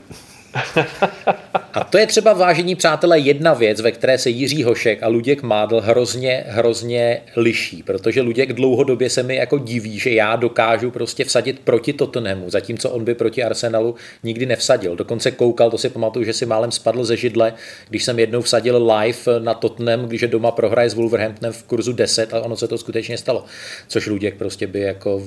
[1.73, 5.43] A to je třeba vážení přátelé jedna věc, ve které se Jiří Hošek a Luděk
[5.43, 11.25] Mádl hrozně, hrozně liší, protože Luděk dlouhodobě se mi jako diví, že já dokážu prostě
[11.25, 14.97] vsadit proti Tottenhamu, zatímco on by proti Arsenalu nikdy nevsadil.
[14.97, 17.55] Dokonce koukal, to si pamatuju, že si málem spadl ze židle,
[17.89, 22.35] když jsem jednou vsadil live na Tottenham, když doma prohraje s Wolverhamptonem v kurzu 10
[22.35, 23.45] a ono se to skutečně stalo,
[23.89, 25.23] což Luděk prostě by jako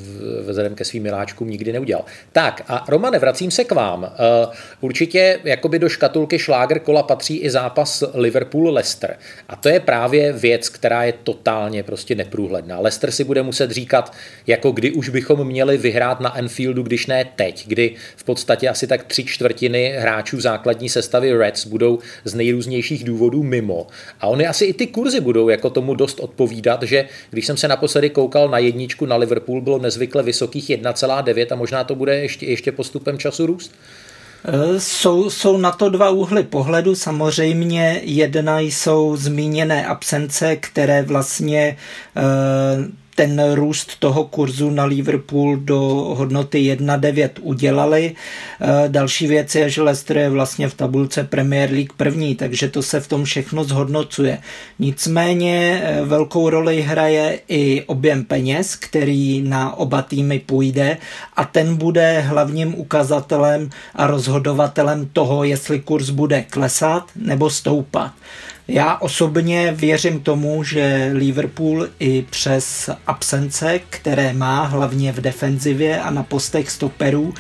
[0.48, 2.06] vzhledem ke svým miláčkům nikdy neudělal.
[2.32, 4.04] Tak a Romane, vracím se k vám.
[4.04, 4.54] Uh,
[5.22, 9.16] určitě jakoby do škatulky šláger kola patří i zápas Liverpool-Leicester.
[9.50, 12.80] A to je právě věc, která je totálně prostě neprůhledná.
[12.80, 14.14] Leicester si bude muset říkat,
[14.48, 18.88] jako kdy už bychom měli vyhrát na Anfieldu, když ne teď, kdy v podstatě asi
[18.88, 23.88] tak tři čtvrtiny hráčů základní sestavy Reds budou z nejrůznějších důvodů mimo.
[24.20, 27.68] A oni asi i ty kurzy budou jako tomu dost odpovídat, že když jsem se
[27.68, 32.46] naposledy koukal na jedničku na Liverpool, bylo nezvykle vysokých 1,9 a možná to bude ještě,
[32.46, 33.72] ještě postupem času růst.
[34.78, 36.96] Jsou, jsou na to dva úhly pohledu.
[36.96, 41.78] Samozřejmě jedna jsou zmíněné absence, které vlastně
[42.18, 42.22] eh,
[43.22, 45.80] ten růst toho kurzu na Liverpool do
[46.18, 48.16] hodnoty 1,9 udělali.
[48.62, 52.82] Eh, další věc je, že Leicester je vlastně v tabulce Premier League první, takže to
[52.82, 54.38] se v tom všechno zhodnocuje.
[54.80, 60.98] Nicméně eh, velkou roli hraje i objem peněz, který na oba týmy půjde
[61.36, 68.12] a ten bude hlavním ukazatelem a rozhodovatelem toho, jestli kurz bude klesat nebo stoupat.
[68.74, 76.12] Já osobně věřím tomu, že Liverpool i přes absence, které má hlavně v defenzivě a
[76.12, 77.34] na postech stoperů,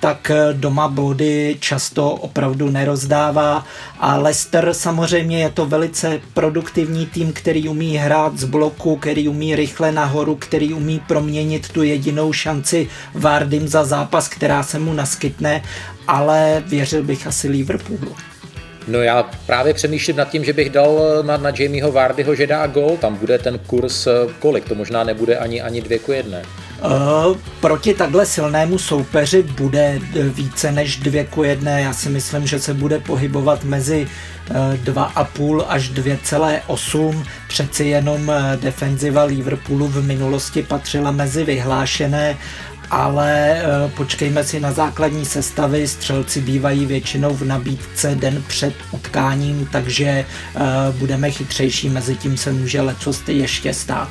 [0.00, 3.66] tak doma body často opravdu nerozdává
[3.98, 9.56] a Leicester samozřejmě je to velice produktivní tým, který umí hrát z bloku, který umí
[9.56, 15.62] rychle nahoru, který umí proměnit tu jedinou šanci Vardym za zápas, která se mu naskytne,
[16.08, 18.33] ale věřil bych asi Liverpoolu.
[18.88, 22.66] No já právě přemýšlím nad tím, že bych dal na, na Jamieho Vardyho, že dá
[22.66, 26.42] gol, tam bude ten kurz eh, kolik, to možná nebude ani, ani dvě ku jedné.
[26.84, 31.82] Uh, proti takhle silnému soupeři bude eh, více než dvě ku jedné.
[31.82, 34.08] Já si myslím, že se bude pohybovat mezi
[34.84, 37.24] 2,5 až 2,8.
[37.48, 42.36] Přeci jenom defenziva Liverpoolu v minulosti patřila mezi vyhlášené
[42.94, 45.88] ale eh, počkejme si na základní sestavy.
[45.88, 50.60] Střelci bývají většinou v nabídce den před utkáním, takže eh,
[50.92, 54.08] budeme chytřejší, mezi tím se může lecos ještě stát.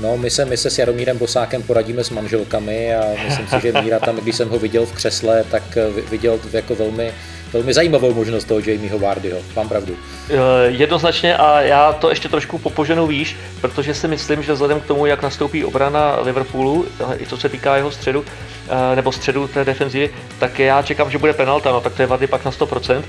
[0.00, 3.82] No, my se, my se s Jaromírem Bosákem poradíme s manželkami a myslím si, že
[3.82, 7.12] Míra tam, když jsem ho viděl v křesle, tak eh, viděl jako velmi
[7.52, 9.38] velmi zajímavou možnost toho Jamieho Vardyho.
[9.56, 9.96] Mám pravdu.
[10.30, 10.34] Eh,
[10.66, 15.06] jednoznačně a já to ještě trošku popoženu výš, protože si myslím, že vzhledem k tomu,
[15.06, 18.24] jak nastoupí obrana Liverpoolu, eh, i co se týká jeho středu,
[18.68, 22.06] eh, nebo středu té defenzivy, tak já čekám, že bude penalta, no tak to je
[22.06, 23.04] Vardy pak na 100%,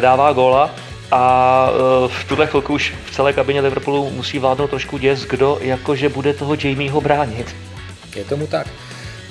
[0.00, 0.70] dává góla
[1.10, 1.70] a
[2.06, 6.34] v tuhle chvilku už v celé kabině Liverpoolu musí vládnout trošku děs, kdo jakože bude
[6.34, 7.56] toho Jamieho bránit.
[8.16, 8.66] Je tomu tak.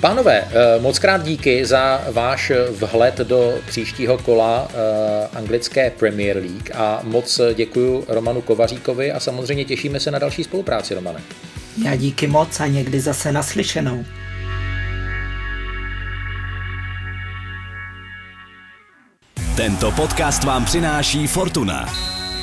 [0.00, 6.70] Pánové, eh, moc krát díky za váš vhled do příštího kola eh, anglické Premier League
[6.74, 11.20] a moc děkuji Romanu Kovaříkovi a samozřejmě těšíme se na další spolupráci, Romane.
[11.84, 14.04] Já díky moc a někdy zase naslyšenou.
[19.56, 21.86] Tento podcast vám přináší Fortuna.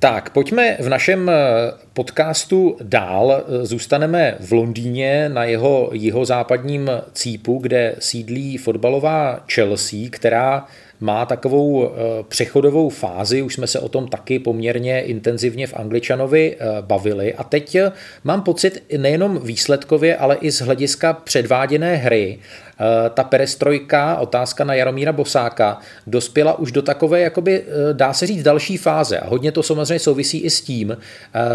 [0.00, 1.34] Tak, pojďme v našem eh,
[1.92, 3.44] podcastu dál.
[3.62, 10.66] Zůstaneme v Londýně na jeho jihozápadním cípu, kde sídlí fotbalová Chelsea, která
[11.00, 11.90] má takovou eh,
[12.28, 17.44] přechodovou fázi, už jsme se o tom taky poměrně intenzivně v Angličanovi eh, bavili a
[17.44, 17.92] teď eh,
[18.24, 22.38] mám pocit nejenom výsledkově, ale i z hlediska předváděné hry,
[23.14, 28.76] ta perestrojka, otázka na Jaromíra Bosáka, dospěla už do takové, jakoby, dá se říct, další
[28.76, 29.18] fáze.
[29.18, 30.96] A hodně to samozřejmě souvisí i s tím,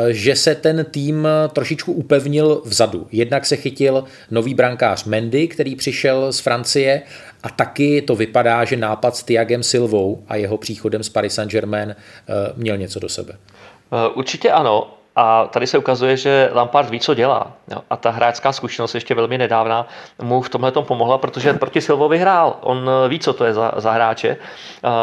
[0.10, 3.08] že se ten tým trošičku upevnil vzadu.
[3.12, 7.02] Jednak se chytil nový brankář Mendy, který přišel z Francie
[7.44, 11.90] a taky to vypadá, že nápad s Tiagem Silvou a jeho příchodem z Paris Saint-Germain
[11.90, 13.34] eh, měl něco do sebe.
[13.34, 14.98] Eh, určitě ano.
[15.16, 17.52] A tady se ukazuje, že Lampard ví, co dělá.
[17.72, 17.82] Jo.
[17.90, 19.88] A ta hráčská zkušenost ještě velmi nedávná
[20.22, 22.58] mu v tomhle pomohla, protože proti Silvovi hrál.
[22.62, 24.38] On ví, co to je za, za hráče,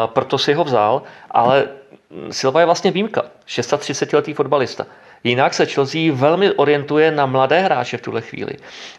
[0.05, 1.67] proto si ho vzal, ale
[2.31, 3.21] Silva je vlastně výjimka.
[3.47, 4.85] 630-letý fotbalista.
[5.23, 8.53] Jinak se Chelsea velmi orientuje na mladé hráče v tuhle chvíli.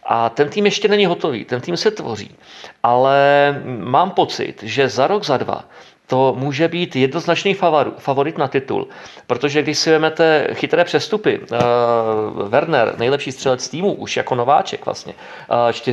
[0.06, 2.36] A ten tým ještě není hotový, ten tým se tvoří.
[2.82, 3.18] Ale
[3.64, 5.64] mám pocit, že za rok, za dva
[6.06, 7.54] to může být jednoznačný
[7.98, 8.88] favorit na titul.
[9.26, 15.14] Protože když si vezmete chytré přestupy, uh, Werner, nejlepší střelec týmu, už jako nováček vlastně,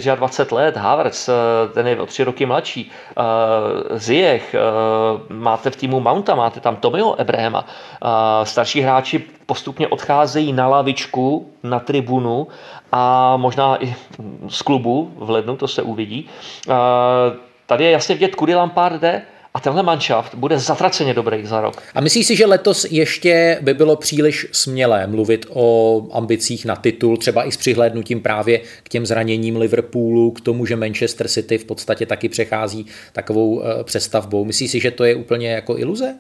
[0.04, 1.36] uh, 24 let, Havertz, uh,
[1.74, 2.92] ten je o tři roky mladší,
[3.92, 4.56] Ziyech,
[5.30, 8.10] máte v týmu Mounta, máte tam Tomiho Ebrahema, uh,
[8.44, 12.48] starší hráči postupně odcházejí na lavičku, na tribunu
[12.92, 13.96] a možná i
[14.50, 16.30] z klubu v lednu, to se uvidí.
[17.66, 19.22] Tady je jasně vidět, kudy Lampard jde,
[19.54, 21.84] a tenhle manšaft bude zatraceně dobrý za rok.
[21.96, 27.18] A myslíš si, že letos ještě by bylo příliš smělé mluvit o ambicích na titul,
[27.18, 31.66] třeba i s přihlédnutím právě k těm zraněním Liverpoolu, k tomu, že Manchester City v
[31.66, 34.46] podstatě taky přechází takovou eh, přestavbou.
[34.46, 36.16] Myslíš si, že to je úplně jako iluze?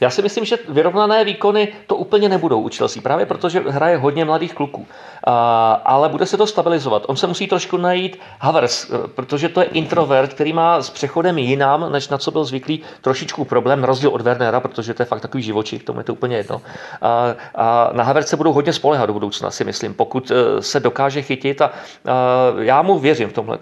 [0.00, 4.24] Já si myslím, že vyrovnané výkony to úplně nebudou u Chelsea, právě protože hraje hodně
[4.24, 4.86] mladých kluků.
[5.24, 7.02] A, ale bude se to stabilizovat.
[7.06, 11.38] On se musí trošku najít Havers, eh, protože to je introvert, který má s přechodem
[11.38, 15.20] jinam, než na co byl zvyklý, trošičku problém, rozdíl od Wernera, protože to je fakt
[15.20, 16.62] takový živočich, tomu je to úplně jedno.
[17.02, 20.80] A, a na Havers se budou hodně spolehat do budoucna, si myslím, pokud eh, se
[20.80, 21.72] dokáže chytit a, a
[22.58, 23.58] já mu věřím v tomhle.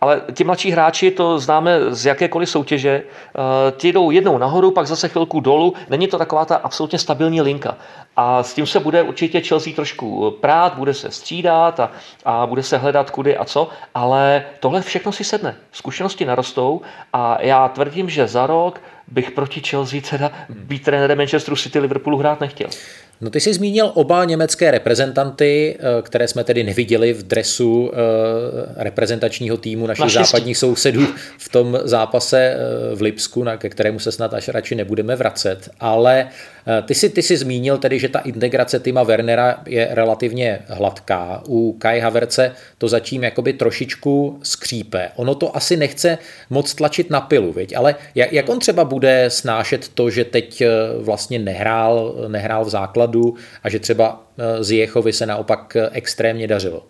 [0.00, 3.02] Ale ti mladší hráči, to známe z jakékoliv soutěže,
[3.34, 5.74] a, ti jdou jednou nahoru, pak zase chvilku dolů.
[5.90, 7.76] Není to taková ta absolutně stabilní linka.
[8.16, 11.90] A s tím se bude určitě Chelsea trošku prát, bude se střídat a,
[12.24, 15.56] a bude se hledat kudy a co, ale tohle všechno si sedne.
[15.72, 16.80] Zkušenosti narostou
[17.12, 22.18] a já tvrdím, že za rok bych proti Chelsea teda být trenérem Manchesteru City Liverpoolu
[22.18, 22.68] hrát nechtěl.
[23.20, 28.84] No ty jsi zmínil oba německé reprezentanty, eh, které jsme tedy neviděli v dresu eh,
[28.84, 30.24] reprezentačního týmu našich Naštěstí.
[30.24, 31.06] západních sousedů
[31.38, 35.70] v tom zápase eh, v Lipsku, na, ke kterému se snad až radši nebudeme vracet.
[35.80, 36.28] Ale
[36.84, 41.42] ty si, ty si zmínil tedy, že ta integrace Tima Wernera je relativně hladká.
[41.48, 45.08] U Kai Haverce to zatím jakoby trošičku skřípe.
[45.16, 46.18] Ono to asi nechce
[46.50, 47.76] moc tlačit na pilu, viď?
[47.76, 50.62] ale jak, jak on třeba bude snášet to, že teď
[50.98, 53.34] vlastně nehrál, nehrál v základu základu
[53.64, 56.82] a že třeba eh, z Jechovi se naopak eh, extrémně dařilo.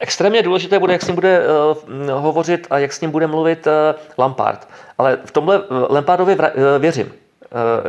[0.00, 3.68] Extrémně důležité bude, jak s ním bude uh, hovořit a jak s ním bude mluvit
[4.18, 4.68] Lampard.
[4.98, 6.36] Ale v tomhle Lampardovi
[6.78, 7.12] věřím.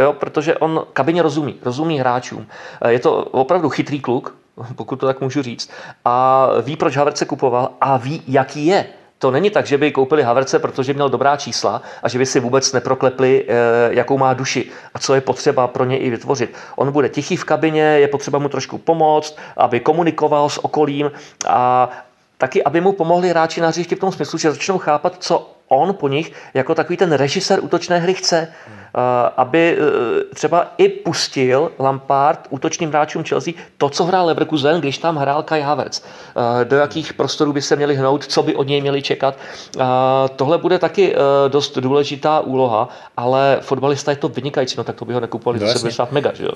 [0.02, 2.48] Jo, protože on kabině rozumí, rozumí hráčům.
[2.88, 4.36] Je to opravdu chytrý kluk,
[4.76, 5.70] pokud to tak můžu říct,
[6.06, 8.86] a ví, proč Havertz se kupoval a ví, jaký je.
[9.20, 12.40] To není tak, že by koupili Haverce, protože měl dobrá čísla a že by si
[12.40, 13.54] vůbec neproklepli, eh,
[13.90, 16.56] jakou má duši a co je potřeba pro ně i vytvořit.
[16.76, 21.12] On bude tichý v kabině, je potřeba mu trošku pomoct, aby komunikoval s okolím
[21.48, 21.90] a
[22.38, 25.94] taky, aby mu pomohli hráči na hřišti v tom smyslu, že začnou chápat, co on
[25.94, 28.48] po nich jako takový ten režisér útočné hry chce.
[28.48, 28.79] Eh,
[29.38, 35.18] aby eh, třeba i pustil Lampard útočným hráčům Chelsea to, co hrál Leverkusen, když tam
[35.18, 36.02] hrál Kai Havertz.
[36.02, 39.38] Eh, do jakých prostorů by se měli hnout, co by od něj měli čekat.
[40.36, 41.16] Tohle bude taky
[41.48, 45.68] dost důležitá úloha, ale fotbalista je to vynikající, no tak to by ho nekupovali no,
[45.68, 46.34] za 70 mega.
[46.34, 46.52] Že jo?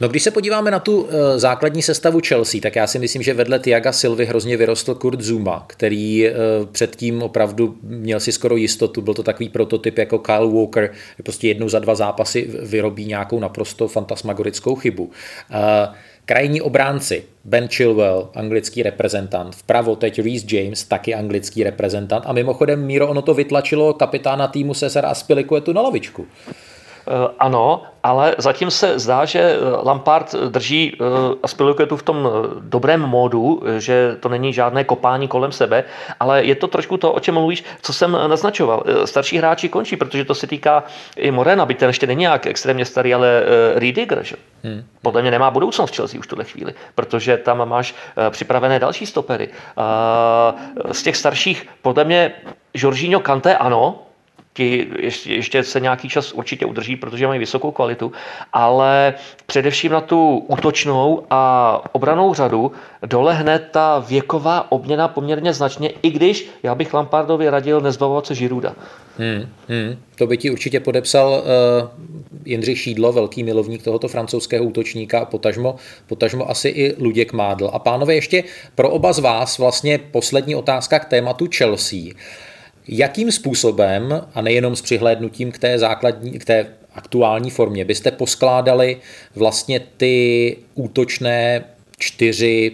[0.00, 3.58] No když se podíváme na tu základní sestavu Chelsea, tak já si myslím, že vedle
[3.58, 6.30] Tiaga Silvy hrozně vyrostl Kurt Zuma, který
[6.72, 11.68] předtím opravdu měl si skoro jistotu, byl to takový prototyp jako Kyle Walker, prostě jednou
[11.68, 15.10] za za dva zápasy vyrobí nějakou naprosto fantasmagorickou chybu.
[15.50, 15.88] Eh,
[16.24, 22.86] krajní obránci, Ben Chilwell, anglický reprezentant, vpravo teď Reece James, taky anglický reprezentant a mimochodem
[22.86, 26.26] Míro, ono to vytlačilo kapitána týmu Cesar Aspilicuetu na lavičku.
[27.08, 31.04] Eh, ano, ale zatím se zdá, že eh, Lampard drží eh,
[31.42, 32.28] Aspilicuetu v tom
[32.60, 35.84] dobrém módu, že to není žádné kopání kolem sebe,
[36.20, 38.84] ale je to trošku to, o čem mluvíš, co jsem naznačoval.
[39.04, 40.84] Starší hráči končí, protože to se týká
[41.16, 43.42] i Morena, byť ten ještě není nějak extrémně starý, ale
[43.74, 44.36] Riediger, že?
[44.62, 44.84] Hmm.
[45.02, 47.94] Podle mě nemá budoucnost v Chelsea už tuhle chvíli, protože tam máš
[48.30, 49.48] připravené další stopery.
[50.92, 52.32] Z těch starších, podle mě,
[52.74, 54.07] Jorginho Kante ano,
[54.58, 58.12] ti ještě, ještě se nějaký čas určitě udrží, protože mají vysokou kvalitu,
[58.52, 59.14] ale
[59.46, 62.72] především na tu útočnou a obranou řadu
[63.06, 68.74] dolehne ta věková obměna poměrně značně, i když já bych Lampardovi radil nezbavovat se Žiruda.
[69.18, 69.96] Hmm, hmm.
[70.18, 71.88] To by ti určitě podepsal uh,
[72.44, 77.70] Jindřich Šídlo, velký milovník tohoto francouzského útočníka, potažmo, potažmo asi i Luděk Mádl.
[77.72, 78.44] A pánové, ještě
[78.74, 82.00] pro oba z vás vlastně poslední otázka k tématu Chelsea.
[82.88, 88.96] Jakým způsobem, a nejenom s přihlédnutím k té základní, k té aktuální formě byste poskládali
[89.34, 91.64] vlastně ty útočné
[91.98, 92.72] čtyři,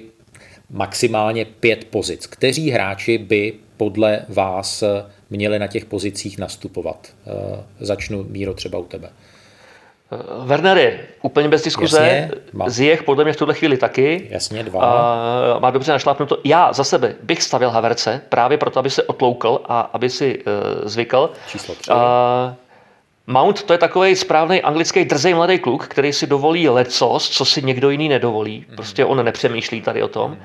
[0.71, 2.27] maximálně pět pozic.
[2.27, 4.85] Kteří hráči by podle vás
[5.31, 7.13] měli na těch pozicích nastupovat?
[7.27, 9.11] Eh, začnu Míro třeba u tebe.
[10.13, 12.07] Eh, Werner je úplně bez diskuze.
[12.07, 12.31] Jasně,
[12.67, 14.29] Ziyech podle mě v tuhle chvíli taky.
[14.31, 14.81] Jasně, dva.
[14.85, 16.39] A, má dobře našlápnuto.
[16.45, 20.53] Já za sebe bych stavil Haverce právě proto, aby se otloukl a aby si uh,
[20.89, 21.31] zvykl.
[21.49, 21.91] Číslo tři.
[21.91, 22.55] A,
[23.27, 27.63] Mount to je takový správný anglický drzej mladý kluk, který si dovolí lecos, co si
[27.63, 28.65] někdo jiný nedovolí.
[28.69, 28.77] Mhm.
[28.77, 30.37] Prostě on nepřemýšlí tady o tom.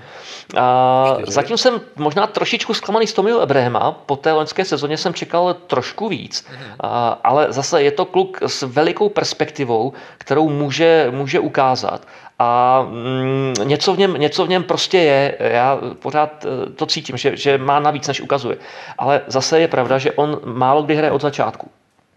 [0.58, 3.92] A zatím jsem možná trošičku zklamaný z Tomiho Ebrahema.
[3.92, 6.48] Po té loňské sezóně jsem čekal trošku víc.
[6.52, 6.76] Mhm.
[6.80, 12.08] A, ale zase je to kluk s velikou perspektivou, kterou může, může ukázat.
[12.40, 15.38] A mm, něco, v něm, něco v něm prostě je.
[15.40, 18.58] Já pořád eh, to cítím, že, že má navíc, než ukazuje.
[18.98, 21.72] Ale zase je pravda, že on málo kdy hraje od začátku.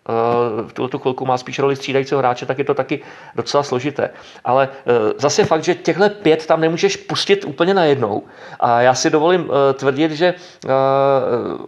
[0.08, 3.02] Eh, v tuto chvilku má spíš roli střídajícího hráče, tak je to taky
[3.34, 4.10] docela složité.
[4.44, 8.22] Ale eh, zase fakt, že těchhle pět tam nemůžeš pustit úplně najednou.
[8.60, 10.34] A já si dovolím eh, tvrdit, že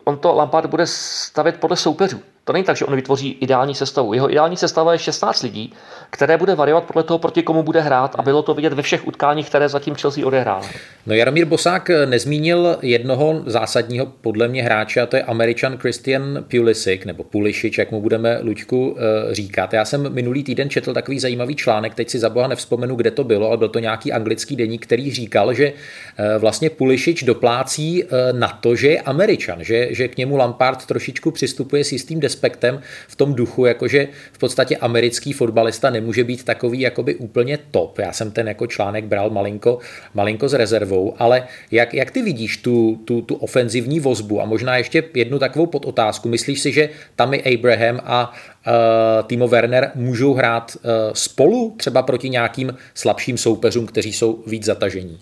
[0.05, 2.20] on to Lampard bude stavět podle soupeřů.
[2.45, 4.14] To není tak, že on vytvoří ideální sestavu.
[4.14, 5.72] Jeho ideální sestava je 16 lidí,
[6.11, 9.07] které bude variovat podle toho, proti komu bude hrát a bylo to vidět ve všech
[9.07, 10.62] utkáních, které zatím Chelsea odehrál.
[11.07, 17.05] No Jaromír Bosák nezmínil jednoho zásadního podle mě hráče a to je američan Christian Pulisic,
[17.05, 19.72] nebo Pulisic, jak mu budeme Luďku eh, říkat.
[19.72, 23.24] Já jsem minulý týden četl takový zajímavý článek, teď si za boha nevzpomenu, kde to
[23.24, 28.32] bylo, ale byl to nějaký anglický deník, který říkal, že eh, vlastně Pulisic doplácí eh,
[28.32, 32.80] na to, že je američan, že, že k němu Lampard trošičku přistupuje s jistým respektem
[33.09, 37.99] v tom duchu, jakože v podstatě americký fotbalista nemůže být takový jakoby úplně top.
[37.99, 39.78] Já jsem ten jako článek bral malinko,
[40.14, 44.76] malinko s rezervou, ale jak, jak ty vidíš tu, tu, tu ofenzivní vozbu a možná
[44.76, 46.28] ještě jednu takovou podotázku.
[46.28, 52.03] Myslíš si, že tam i Abraham a uh, Timo Werner můžou hrát uh, spolu třeba
[52.03, 55.18] proti nějakým slabším soupeřům, kteří jsou víc zatažení?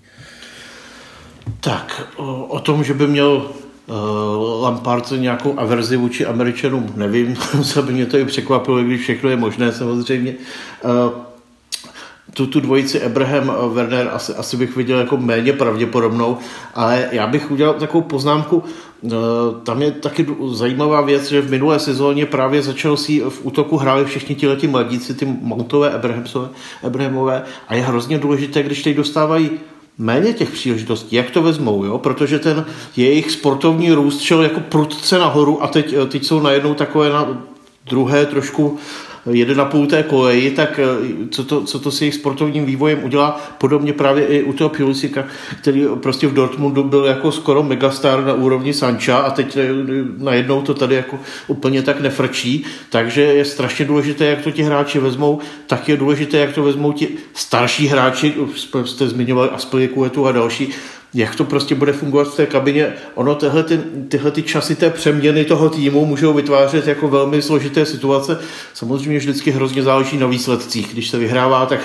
[1.60, 3.50] Tak, o, o tom, že by měl
[4.60, 9.36] Lampard nějakou averzi vůči Američanům, nevím, co by mě to i překvapilo, když všechno je
[9.36, 10.34] možné samozřejmě.
[10.84, 11.22] Uh,
[12.34, 16.38] tu, tu dvojici Abraham Werner asi, asi bych viděl jako méně pravděpodobnou,
[16.74, 18.62] ale já bych udělal takovou poznámku,
[19.62, 24.04] tam je taky zajímavá věc, že v minulé sezóně právě začal si v útoku hráli
[24.04, 26.00] všichni ti leti mladíci, ty Mountové,
[26.82, 29.50] Abrahamové a je hrozně důležité, když teď dostávají
[29.98, 31.98] méně těch příležitostí, jak to vezmou, jo?
[31.98, 32.64] protože ten
[32.96, 37.42] jejich sportovní růst šel jako prudce nahoru a teď, teď jsou najednou takové na
[37.86, 38.78] druhé trošku
[39.30, 43.04] jede na půl té koleji, tak eh, co to, co to s jejich sportovním vývojem
[43.04, 45.24] udělá, podobně právě i u toho Pulisika,
[45.60, 49.68] který prostě v Dortmundu byl jako skoro megastar na úrovni Sancha a teď eh,
[50.18, 54.98] najednou to tady jako úplně tak nefrčí, takže je strašně důležité, jak to ti hráči
[54.98, 58.34] vezmou, tak je důležité, jak to vezmou ti starší hráči,
[58.84, 60.72] jste zmiňovali Aspilicuetu a další,
[61.14, 62.92] jak to prostě bude fungovat v té kabině.
[63.14, 67.86] Ono tyhle, ty, tyhle ty časy té přeměny toho týmu můžou vytvářet jako velmi složité
[67.86, 68.38] situace.
[68.74, 70.92] Samozřejmě vždycky hrozně záleží na výsledcích.
[70.92, 71.80] Když se vyhrává, tak,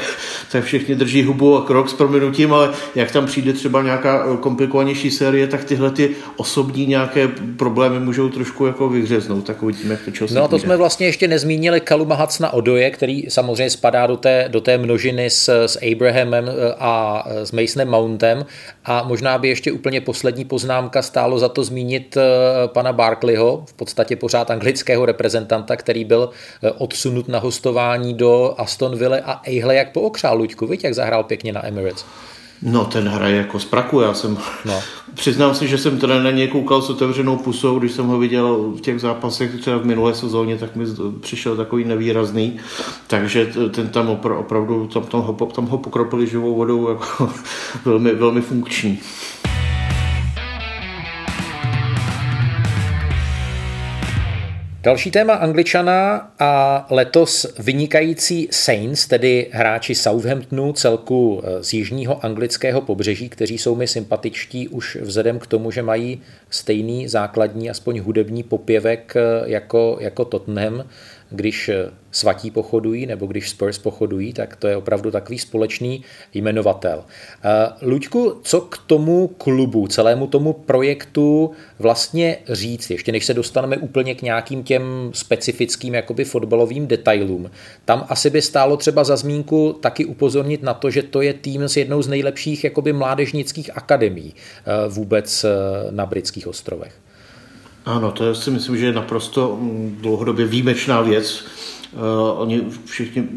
[0.52, 4.38] tak všichni drží hubu a krok s proměnutím, ale jak tam přijde třeba nějaká eh,
[4.38, 9.46] komplikovanější série, tak tyhle ty osobní nějaké problémy můžou trošku jako vyhřeznout.
[9.46, 12.92] Tak uvidíme, jak to čas No a to jsme vlastně ještě nezmínili Kaluma Hacna Odoje,
[12.92, 17.90] který samozřejmě spadá do té, do té množiny s, s Abrahamem eh, a s Masonem
[17.90, 18.46] Mountem
[18.86, 22.22] a Možná by ještě úplně poslední poznámka stálo za to zmínit eh,
[22.68, 26.30] pana Barkleyho, v podstatě pořád anglického reprezentanta, který byl
[26.64, 31.24] eh, odsunut na hostování do Aston Villa a ejhle jak pookřál Luďku, viď, jak zahrál
[31.24, 32.06] pěkně na Emirates.
[32.62, 34.02] No, ten hraje jako z praku.
[34.02, 34.80] Já jsem, no.
[35.14, 38.74] přiznám si, že jsem teda na něj koukal s otevřenou pusou, když jsem ho viděl
[38.78, 40.86] v těch zápasech třeba v minulé sezóně, tak mi
[41.20, 42.60] přišel takový nevýrazný.
[43.08, 47.32] Takže ten tam opra, opravdu, tam, tam, ho, tam ho pokropili živou vodou jako
[47.86, 49.00] velmi, velmi funkční.
[54.88, 62.82] Další téma Angličana a letos vynikající Saints, tedy hráči Southamptonu, celku eh, z jižního anglického
[62.82, 68.44] pobřeží, kteří jsou mi sympatičtí už vzhledem k tomu, že mají stejný základní, aspoň hudební
[68.44, 70.84] popěvek eh, jako, jako Tottenham
[71.30, 76.04] když eh, svatí pochodují nebo když Spurs pochodují, tak to je opravdu takový společný
[76.34, 77.04] jmenovatel.
[77.44, 77.50] Eh,
[77.82, 84.16] Luďku, co k tomu klubu, celému tomu projektu vlastně říct, ještě než se dostaneme úplně
[84.16, 87.52] k nějakým těm specifickým jakoby fotbalovým detailům.
[87.86, 91.64] Tam asi by stálo třeba za zmínku taky upozornit na to, že to je tým
[91.64, 95.46] s jednou z nejlepších jakoby mládežnických akademií eh, vůbec
[95.92, 97.07] na britských ostrovech.
[97.88, 101.46] Ano, to si myslím, že je naprosto mm, dlouhodobě výjimečná věc.
[102.38, 103.28] oni všichni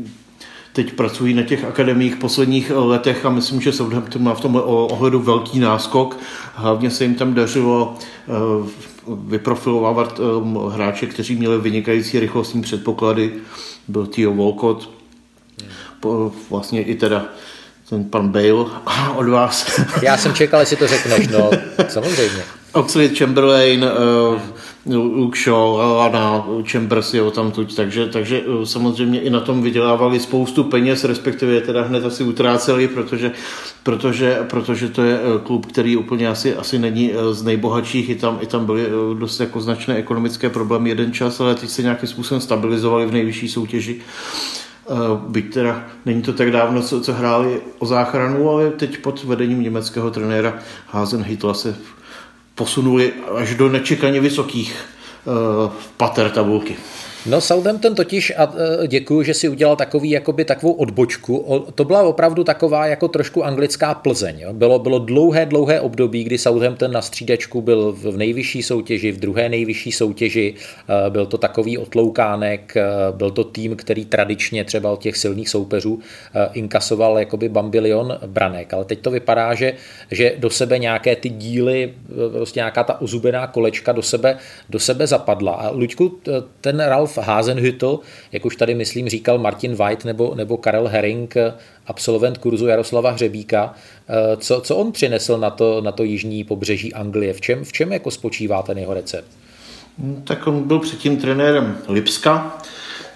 [0.72, 5.20] teď pracují na těch akademiích posledních letech a myslím, že Southampton má v tom ohledu
[5.20, 6.18] velký náskok.
[6.54, 7.94] Hlavně se jim tam dařilo
[9.06, 10.20] vyprofilovávat
[10.70, 13.32] hráče, kteří měli vynikající rychlostní předpoklady.
[13.88, 14.90] Byl Theo Walcott,
[16.50, 17.24] vlastně i teda
[17.90, 18.66] ten pan Bale
[19.16, 19.80] od vás.
[20.02, 21.50] Já jsem čekal, jestli to řekneš, no
[21.88, 22.42] samozřejmě.
[22.72, 23.84] Oxley Chamberlain,
[24.84, 29.62] uh, Luke Shaw, Lana, Chambers, jo, tam tuď, takže, takže uh, samozřejmě i na tom
[29.62, 33.32] vydělávali spoustu peněz, respektive je teda hned asi utráceli, protože,
[33.82, 38.38] protože, protože to je uh, klub, který úplně asi, asi není z nejbohatších, i tam,
[38.40, 38.86] i tam byly
[39.18, 43.48] dost jako značné ekonomické problémy jeden čas, ale teď se nějakým způsobem stabilizovali v nejvyšší
[43.48, 44.00] soutěži.
[45.28, 49.62] Byť teda není to tak dávno, co, co hráli o záchranu, ale teď pod vedením
[49.62, 51.76] německého trenéra Hazen Hitler se
[52.54, 54.84] posunuli až do nečekaně vysokých
[55.24, 56.76] uh, pater tabulky.
[57.26, 58.54] No Southampton totiž, a
[58.84, 63.44] e, děkuji, že si udělal takový, jakoby takovou odbočku, to byla opravdu taková jako trošku
[63.44, 64.38] anglická Plzeň.
[64.40, 64.52] Jo?
[64.52, 69.48] Bylo, bylo dlouhé, dlouhé období, kdy Southampton na střídačku byl v nejvyšší soutěži, v druhé
[69.48, 70.54] nejvyšší soutěži,
[71.06, 75.48] e, byl to takový otloukánek, e, byl to tým, který tradičně třeba od těch silných
[75.48, 76.00] soupeřů
[76.52, 79.72] inkasoval jakoby bambilion branek, ale teď to vypadá, že,
[80.10, 81.94] že do sebe nějaké ty díly,
[82.32, 84.38] prostě nějaká ta ozubená kolečka do sebe,
[84.70, 85.52] do sebe zapadla.
[85.52, 86.18] A Luďku,
[86.60, 88.00] ten Ralf Ralf Hasenhüttl,
[88.32, 91.34] jak už tady myslím říkal Martin White nebo, nebo Karel Herring,
[91.86, 93.74] absolvent kurzu Jaroslava Hřebíka.
[94.08, 97.32] Eh, co, co on přinesl na to, na to jižní pobřeží Anglie?
[97.32, 99.28] V čem, v čem jako spočívá ten jeho recept?
[100.24, 102.58] Tak on byl předtím trenérem Lipska,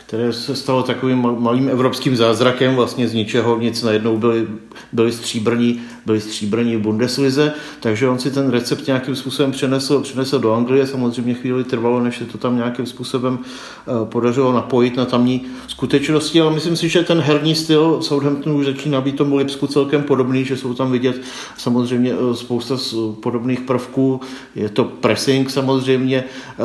[0.06, 3.58] které se stalo takovým malým evropským zázrakem, vlastně z ničeho.
[3.58, 4.46] Nic najednou byli,
[4.92, 10.38] byli stříbrní, byli stříbrní v Bundeslize, takže on si ten recept nějakým způsobem přenesl, přenesl
[10.38, 15.04] do Anglie, samozřejmě chvíli trvalo, než se to tam nějakým způsobem eh, podařilo napojit na
[15.04, 19.66] tamní skutečnosti, ale myslím si, že ten herní styl Southamptonu už začíná být tomu Lipsku
[19.66, 21.20] celkem podobný, že jsou tam vidět
[21.56, 22.76] samozřejmě eh, spousta
[23.20, 24.20] podobných prvků,
[24.54, 26.24] je to pressing samozřejmě,
[26.58, 26.62] eh,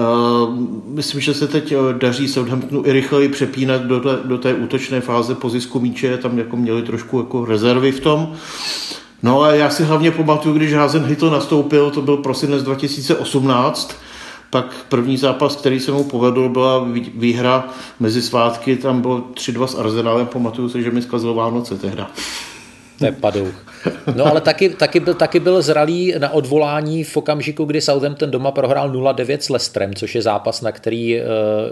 [0.88, 5.36] myslím, že se teď daří Southamptonu i rychleji přepínat do té, do té útočné fáze
[5.36, 8.34] po zisku míče, tam jako měli trošku jako rezervy v tom.
[9.24, 13.96] No a já si hlavně pamatuju, když Hazen Hitl nastoupil, to byl prosinec 2018,
[14.50, 17.68] pak první zápas, který se mu povedl, byla výhra
[18.00, 22.12] mezi svátky, tam bylo 3-2 s Arsenalem, pamatuju si, že mi zkazil Vánoce tehda.
[23.00, 23.66] To je padouch.
[24.16, 28.52] No ale taky, taky, byl, taky byl zralý na odvolání v okamžiku, kdy Southampton doma
[28.52, 31.24] prohrál 0-9 s Lestrem, což je zápas, na který eh,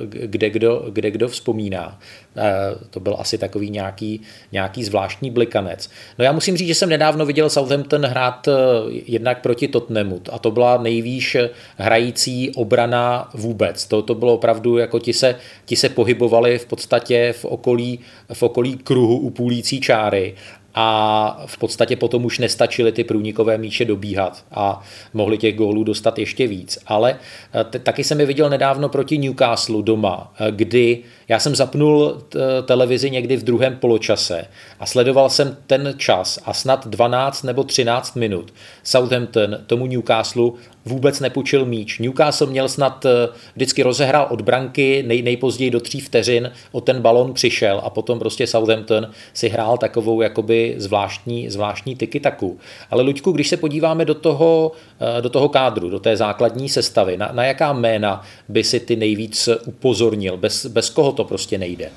[0.09, 1.99] kde kdo, kde kdo vzpomíná.
[2.37, 2.43] Eh,
[2.89, 4.21] to byl asi takový nějaký,
[4.51, 5.89] nějaký zvláštní blikanec.
[6.19, 8.51] No já musím říct, že jsem nedávno viděl Southampton hrát eh,
[8.89, 11.37] jednak proti Tottenhamu a to byla nejvýš
[11.77, 13.85] hrající obrana vůbec.
[13.85, 17.99] To, to bylo opravdu, jako ti se, ti se pohybovali v podstatě v okolí,
[18.33, 20.35] v okolí kruhu u půlící čáry
[20.79, 24.81] a v podstatě potom už nestačily ty průnikové míče dobíhat a
[25.13, 26.79] mohli těch gólů dostat ještě víc.
[26.87, 27.15] Ale
[27.53, 32.21] eh, t- taky jsem je viděl nedávno proti Newcastle doma, eh, kdy já jsem zapnul
[32.29, 34.45] t- televizi někdy v druhém poločase
[34.79, 38.53] a sledoval jsem ten čas a snad 12 nebo 13 minut.
[38.83, 40.51] Southampton tomu Newcastle
[40.87, 41.99] vůbec nepůjčil míč.
[41.99, 43.09] Newcastle měl snad eh,
[43.55, 48.19] vždycky rozehrál od branky, nej, nejpozději do tří vteřin, o ten balon přišel a potom
[48.19, 52.57] prostě Southampton si hrál takovou jakoby zvláštní, zvláštní tiki-taku.
[52.91, 54.71] Ale Luďku, když se podíváme do toho,
[55.17, 58.95] eh, do toho kádru, do té základní sestavy, na, na jaká jména by si ty
[58.95, 60.37] nejvíc upozornil?
[60.37, 61.89] Bez, bez koho to prostě nejde?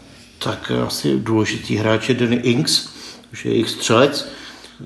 [0.44, 2.88] Tak asi důležitý hráč je Danny Inks,
[3.32, 4.39] už je jejich střelec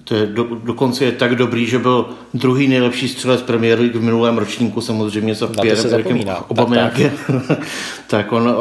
[0.04, 4.02] to je do, dokonce je tak dobrý, že byl druhý nejlepší střelec Premier League v
[4.02, 7.12] minulém ročníku, samozřejmě za Pierrem Obameyangem.
[7.26, 7.58] Tak, tak.
[8.06, 8.54] tak on,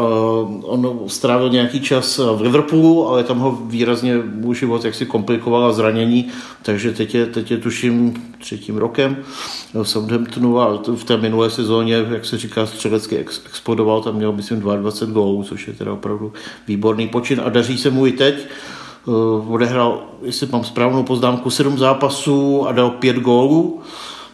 [0.64, 6.28] on strávil nějaký čas v Liverpoolu, ale tam ho výrazně můj život jaksi komplikovala zranění,
[6.62, 9.18] takže teď je, teď je tuším třetím rokem
[9.74, 14.60] v Southamptonu a v té minulé sezóně, jak se říká, střelecky explodoval, tam měl myslím
[14.60, 16.34] 22 gólů, což je teda opravdu
[16.68, 18.36] výborný počin a daří se mu i teď.
[19.08, 23.82] Eh, odehrál, jestli mám správnou poznámku, sedm zápasů a dal pět gólů,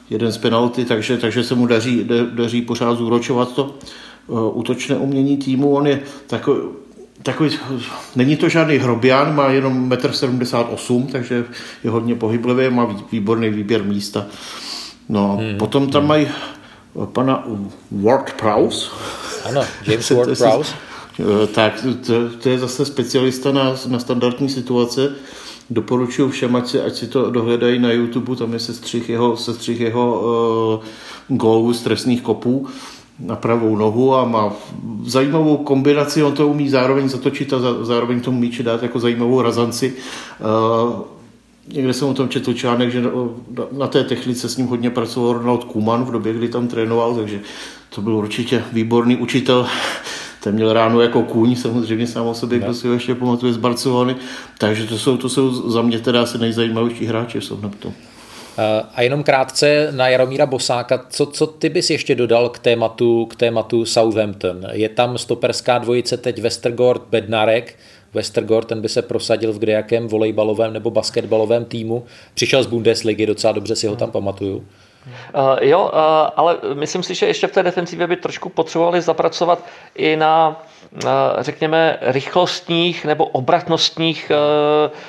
[0.09, 3.75] jeden z penalty, takže, takže se mu daří, daří pořád zúročovat to
[4.29, 5.75] eh, útočné umění týmu.
[5.75, 6.59] On je takový,
[7.23, 7.59] takový,
[8.15, 11.45] není to žádný hrobián, má jenom 1,78 m, takže
[11.83, 14.25] je hodně pohyblivý, má výborný výběr místa.
[15.09, 15.57] No, hmm.
[15.57, 16.27] potom tam mají
[17.05, 17.47] pana
[17.91, 18.91] Ward Prowse.
[19.45, 20.88] Ano, James Ward Prowse.
[21.19, 25.15] Eh, tak to, to je zase specialista na, na standardní situace.
[25.69, 29.79] Doporučuji všem, ať si, ať si to dohledají na YouTube, tam je sestřih jeho, sestřih
[29.79, 30.21] jeho
[31.29, 32.67] uh, gólů z trestných kopů.
[33.19, 34.53] na pravou nohu a má
[35.05, 39.93] zajímavou kombinaci, on to umí zároveň zatočit a zároveň tomu míče dát jako zajímavou razanci.
[40.39, 41.01] Uh,
[41.73, 43.03] někde jsem o tom četl článek, že
[43.71, 47.41] na té technice s ním hodně pracoval Ronald Kuman v době, kdy tam trénoval, takže
[47.95, 49.67] to byl určitě výborný učitel.
[50.43, 53.57] Ten měl ráno jako kůň, samozřejmě sám o sobě, kdo si ho ještě pamatuje z
[53.57, 54.15] Barcelony.
[54.57, 57.39] Takže to jsou, to jsou za mě teda asi nejzajímavější hráči
[57.79, 57.93] tom.
[58.57, 63.25] Eh, a jenom krátce na Jaromíra Bosáka, co, co ty bys ještě dodal k tématu,
[63.25, 64.67] k tématu Southampton?
[64.71, 67.75] Je tam stoperská dvojice teď Westergaard, Bednarek,
[68.13, 72.03] Westergaard, ten by se prosadil v kdejakém volejbalovém nebo basketbalovém týmu.
[72.33, 74.65] Přišel z Bundesligy, docela dobře si ho tam pamatuju.
[75.33, 75.99] Uh, jo, uh,
[76.35, 80.61] ale myslím si, že ještě v té defensivě by trošku potřebovali zapracovat i na
[81.39, 84.35] řekněme, rychlostních nebo obratnostních e,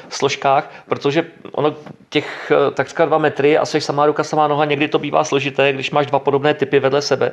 [0.08, 1.74] složkách, protože ono
[2.08, 5.72] těch e, takřka dva metry a seš samá ruka, samá noha, někdy to bývá složité,
[5.72, 7.32] když máš dva podobné typy vedle sebe.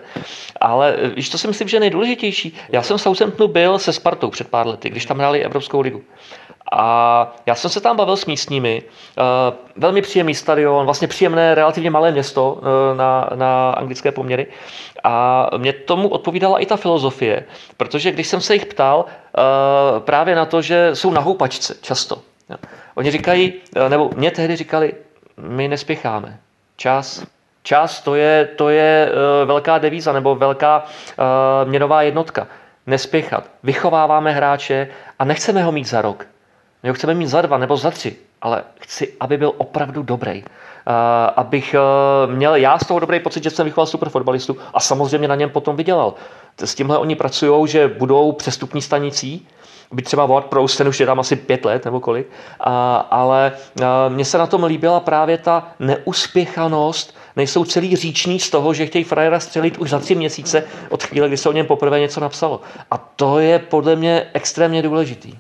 [0.62, 2.58] Ale víš, to si myslím, že je nejdůležitější.
[2.70, 6.04] Já jsem v Southamptonu byl se Spartou před pár lety, když tam hráli Evropskou ligu.
[6.72, 8.84] A já jsem se tam bavil s místními.
[9.76, 12.62] Velmi příjemný stadion, vlastně příjemné, relativně malé město
[12.98, 14.48] na, na anglické poměry.
[15.04, 17.46] A mě tomu odpovídala i ta filozofie,
[17.78, 22.22] protože když jsem se jich ptal uh, právě na to, že jsou na houpačce často.
[22.96, 23.54] Oni říkají,
[23.88, 24.94] nebo mě tehdy říkali,
[25.38, 26.40] my nespěcháme.
[26.78, 27.24] Čas,
[27.64, 29.12] čas to je, to je
[29.46, 30.84] velká devíza nebo velká
[31.64, 32.48] měnová jednotka.
[32.88, 33.44] Nespěchat.
[33.64, 34.88] Vychováváme hráče
[35.20, 36.26] a nechceme ho mít za rok.
[36.84, 40.44] My ho chceme mít za dva nebo za tři, ale chci, aby byl opravdu dobrý.
[40.44, 40.94] Uh,
[41.36, 41.76] abych
[42.26, 45.36] uh, měl já z toho dobrý pocit, že jsem vychoval super fotbalistu a samozřejmě na
[45.36, 46.14] něm potom vydělal.
[46.64, 49.48] S tímhle oni pracují, že budou přestupní stanicí,
[49.92, 52.28] by třeba Ward Prowse, ten už je tam asi pět let nebo kolik,
[52.60, 53.52] a, ale
[53.84, 58.86] a, mně se na tom líbila právě ta neuspěchanost, nejsou celý říční z toho, že
[58.86, 62.20] chtějí frajera střelit už za tři měsíce od chvíle, kdy se o něm poprvé něco
[62.20, 62.62] napsalo.
[62.92, 65.34] A to je podle mě extrémně důležitý.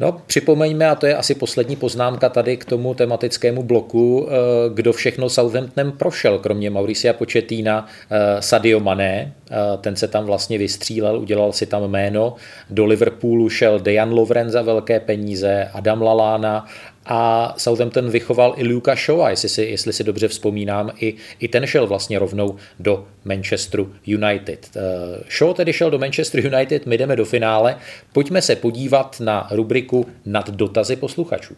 [0.00, 4.34] No, připomeňme, a to je asi poslední poznámka tady k tomu tematickému bloku, eh,
[4.74, 10.58] kdo všechno Southamptonem prošel, kromě Mauricia Početína, eh, Sadio Mané, eh, ten se tam vlastně
[10.58, 12.34] vystřílel, udělal si tam jméno,
[12.70, 16.66] do Liverpoolu šel Dejan Lovren za velké peníze, Adam Lalana
[17.06, 21.66] a Southampton vychoval i Luka Shaw, jestli si, jestli si dobře vzpomínám, i, i ten
[21.66, 24.70] šel vlastně rovnou do Manchesteru United.
[24.76, 24.82] Uh,
[25.30, 27.76] Shaw tedy šel do Manchester United, my jdeme do finále.
[28.12, 31.54] Pojďme se podívat na rubriku nad dotazy posluchačů.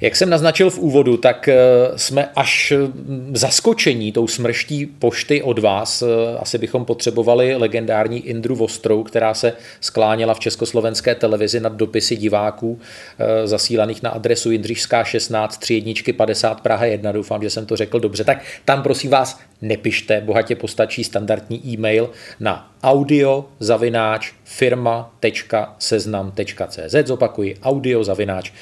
[0.00, 1.56] Jak jsem naznačil v úvodu, tak eh,
[1.96, 6.02] jsme až mm, zaskočení tou smrští pošty od vás.
[6.02, 12.16] Eh, asi bychom potřebovali legendární Indru Vostrou, která se skláněla v československé televizi nad dopisy
[12.16, 12.80] diváků
[13.18, 17.12] eh, zasílaných na adresu Jindřišská 16 3 jedničky 50 Praha 1.
[17.12, 18.24] Doufám, že jsem to řekl dobře.
[18.24, 28.04] Tak tam prosím vás nepište, bohatě postačí standardní e-mail na audio zavináč firma.seznam.cz zopakuji audio
[28.04, 28.52] zavináč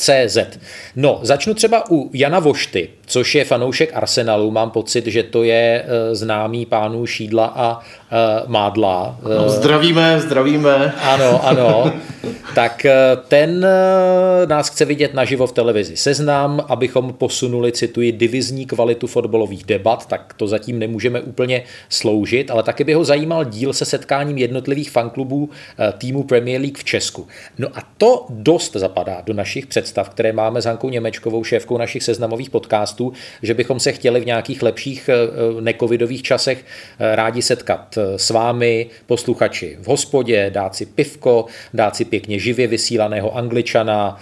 [0.00, 0.58] firma.seznam.cz
[0.96, 4.50] No, začnu třeba u Jana Vošty, což je fanoušek Arsenalu.
[4.50, 9.18] Mám pocit, že to je e, známý pánů Šídla a e, Mádla.
[9.36, 10.94] No, zdravíme, zdravíme.
[11.02, 11.92] Ano, ano.
[12.54, 12.86] tak
[13.28, 13.66] ten
[14.46, 15.96] nás chce vidět naživo v televizi.
[15.96, 22.62] Seznam, abychom posunuli, cituji, divizní kvalitu fotbalových debat, tak to zatím nemůžeme úplně sloužit, ale
[22.62, 25.50] taky by ho zajímal díl se setkáním jednotlivých fanklubů
[25.98, 27.26] týmu Premier League v Česku.
[27.58, 32.02] No a to dost zapadá do našich představ, které máme s Hankou Němečkovou, šéfkou našich
[32.02, 33.12] seznamových podcastů,
[33.42, 38.30] že bychom se chtěli v nějakých lepších eh, eh, nekovidových časech eh, rádi setkat s
[38.30, 44.20] vámi, posluchači v hospodě, dát si pivko, dát si pěkně živě vysílaného angličana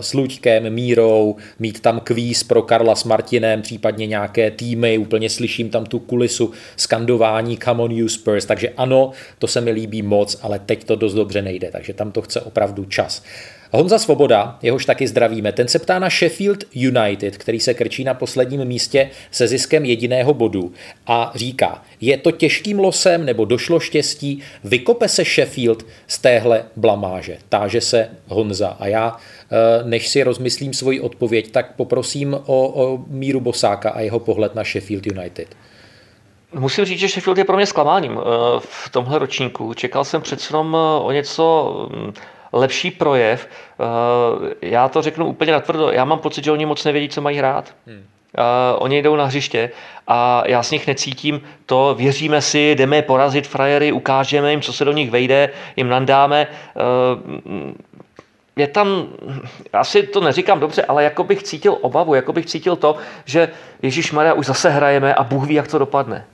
[0.00, 5.70] s Luďkem, Mírou, mít tam kvíz pro Karla s Martinem, případně nějaké týmy, úplně slyším
[5.70, 10.38] tam tu kulisu skandování Come on you Spurs, takže ano, to se mi líbí moc,
[10.42, 13.22] ale teď to dost dobře nejde, takže tam to chce opravdu čas.
[13.72, 18.14] Honza Svoboda, jehož taky zdravíme, ten se ptá na Sheffield United, který se krčí na
[18.14, 20.72] posledním místě se ziskem jediného bodu
[21.06, 27.38] a říká, je to těžkým losem nebo došlo štěstí, vykope se Sheffield z téhle blamáže.
[27.48, 33.04] Táže se Honza a já, eh, než si rozmyslím svoji odpověď, tak poprosím o, o
[33.06, 35.48] Míru Bosáka a jeho pohled na Sheffield United.
[36.54, 38.22] Musím říct, že Sheffield je pro mě zklamáním eh,
[38.58, 39.74] v tomhle ročníku.
[39.74, 42.12] Čekal jsem přece eh, o něco mm,
[42.52, 43.48] lepší projev.
[43.48, 45.90] Eh, já to řeknu úplně natvrdo.
[45.90, 47.74] Já mám pocit, že oni moc nevědí, co mají hrát.
[47.86, 48.04] Hmm.
[48.38, 48.44] Uh,
[48.78, 49.70] oni jdou na hřiště
[50.06, 54.84] a já z nich necítím to, věříme si, jdeme porazit frajery, ukážeme jim, co se
[54.84, 56.46] do nich vejde, jim nandáme.
[56.74, 57.72] Uh,
[58.56, 59.06] je tam,
[59.72, 63.48] asi to neříkám dobře, ale jako bych cítil obavu, jako bych cítil to, že
[63.82, 66.24] Ježíš Maria už zase hrajeme a Bůh ví, jak to dopadne.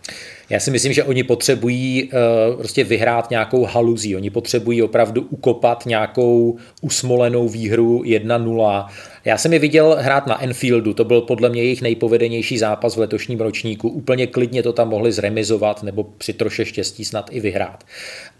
[0.51, 4.17] Já si myslím, že oni potřebují uh, prostě vyhrát nějakou haluzí.
[4.17, 8.87] Oni potřebují opravdu ukopat nějakou usmolenou výhru 1-0
[9.25, 13.01] já jsem je viděl hrát na Enfieldu, to byl podle mě jejich nejpovedenější zápas v
[13.01, 13.89] letošním ročníku.
[13.89, 17.85] Úplně klidně to tam mohli zremizovat nebo při troše štěstí snad i vyhrát.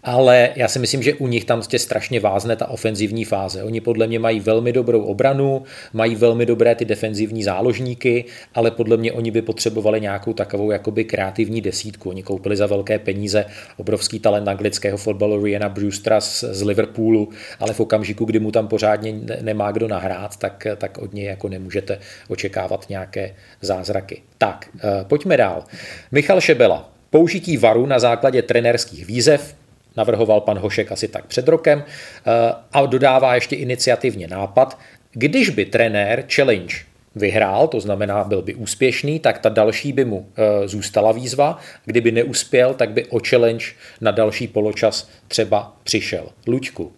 [0.03, 3.63] Ale já si myslím, že u nich tam prostě strašně vázne ta ofenzivní fáze.
[3.63, 5.63] Oni podle mě mají velmi dobrou obranu,
[5.93, 11.03] mají velmi dobré ty defenzivní záložníky, ale podle mě oni by potřebovali nějakou takovou jakoby
[11.03, 12.09] kreativní desítku.
[12.09, 13.45] Oni koupili za velké peníze
[13.77, 17.29] obrovský talent anglického fotbalu Riana Brewstera z, z Liverpoolu,
[17.59, 21.49] ale v okamžiku, kdy mu tam pořádně nemá kdo nahrát, tak tak od něj jako
[21.49, 24.21] nemůžete očekávat nějaké zázraky.
[24.37, 25.63] Tak, eh, pojďme dál.
[26.11, 26.89] Michal Šebela.
[27.09, 29.55] Použití varu na základě trenérských výzev,
[29.97, 32.31] navrhoval pan Hošek asi tak před rokem, eh,
[32.73, 34.79] a dodává ještě iniciativně nápad,
[35.11, 36.75] když by trenér challenge
[37.15, 41.59] vyhrál, to znamená byl by úspěšný, tak ta další by mu e, zůstala výzva.
[41.85, 43.65] Kdyby neuspěl, tak by o challenge
[44.01, 46.29] na další poločas třeba přišel.
[46.47, 46.91] Luďku,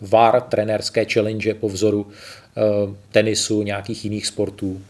[0.00, 2.45] VAR, trenérské challenge po vzoru Eh,
[3.12, 4.80] tenisu, nějakých jiných sportů?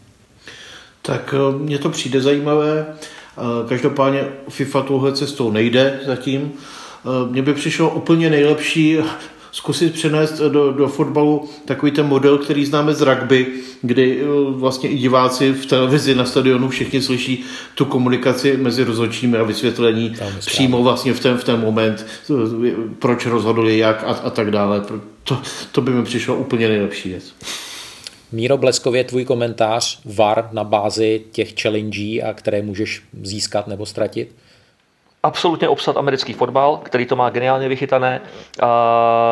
[1.03, 2.87] Tak eh, mně to přijde zajímavé.
[2.91, 6.53] Eh, každopádně FIFA touhle cestou nejde zatím.
[7.31, 8.99] Mně by přišlo úplně nejlepší
[9.57, 13.47] zkusit přenést do, do fotbalu takový ten model, který známe z rugby,
[13.83, 17.45] kdy vlastně i diváci v televizi na stadionu všichni slyší
[17.75, 22.07] tu komunikaci mezi rozhodčími a vysvětlení přímo vlastně v ten, v ten moment,
[22.99, 24.83] proč rozhodli, jak a, a tak dále.
[25.25, 25.43] To,
[25.73, 27.35] to by mi přišlo úplně nejlepší věc.
[28.33, 34.35] Míro Bleskově, tvůj komentář VAR na bázi těch challenge, a které můžeš získat nebo ztratit?
[35.27, 38.21] Absolutně obsat americký fotbal, který to má geniálně vychytané.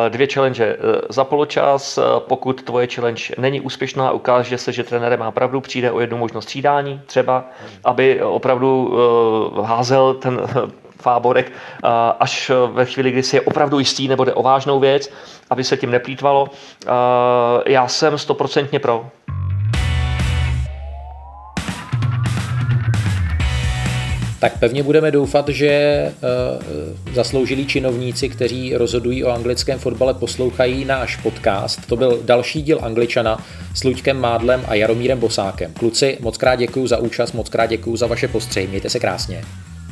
[0.09, 0.77] Dvě challenge e,
[1.09, 1.97] za poločas.
[1.97, 6.17] E, pokud tvoje challenge není úspěšná, ukáže se, že trenér má pravdu, přijde o jednu
[6.17, 7.43] možnost střídání třeba,
[7.83, 8.97] aby opravdu
[9.59, 10.41] e, házel ten
[10.99, 11.51] fáborek
[12.19, 15.11] až ve chvíli, kdy si je opravdu jistý nebo jde o vážnou věc,
[15.49, 16.47] aby se tím neplýtvalo.
[17.65, 19.05] Já jsem stoprocentně pro.
[24.45, 26.11] Tak pevně budeme doufat, že
[27.07, 31.85] uh, zasloužilí činovníci, kteří rozhodují o anglickém fotbale, poslouchají náš podcast.
[31.87, 35.73] To byl další díl Angličana s Luďkem Mádlem a Jaromírem Bosákem.
[35.73, 38.67] Kluci, moc krát děkuji za účast, moc krát děkuji za vaše postřeji.
[38.67, 39.41] Mějte se krásně.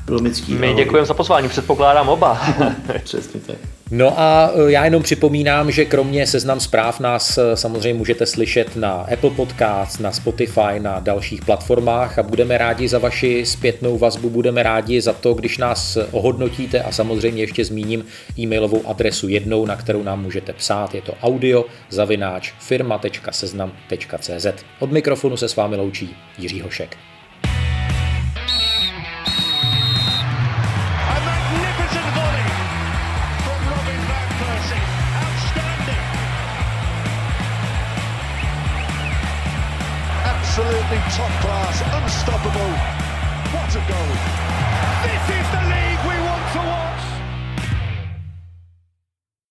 [0.09, 0.53] Lomický.
[0.53, 2.41] My děkujeme za pozvání, předpokládám oba.
[3.03, 3.82] Přesně tak.
[3.95, 8.75] No a e, já jenom připomínám, že kromě seznam zpráv nás e, samozřejmě můžete slyšet
[8.75, 14.29] na Apple Podcast, na Spotify, na dalších platformách a budeme rádi za vaši zpětnou vazbu,
[14.29, 18.05] budeme rádi za to, když nás ohodnotíte a samozřejmě ještě zmíním
[18.39, 20.95] e-mailovou adresu jednou, na kterou nám můžete psát.
[20.95, 24.47] Je to audio zavináč firma.seznam.cz.
[24.79, 26.97] Od mikrofonu se s vámi loučí Jiří Hošek.
[40.93, 42.71] Absolutely top class, unstoppable.
[43.51, 44.62] What a goal!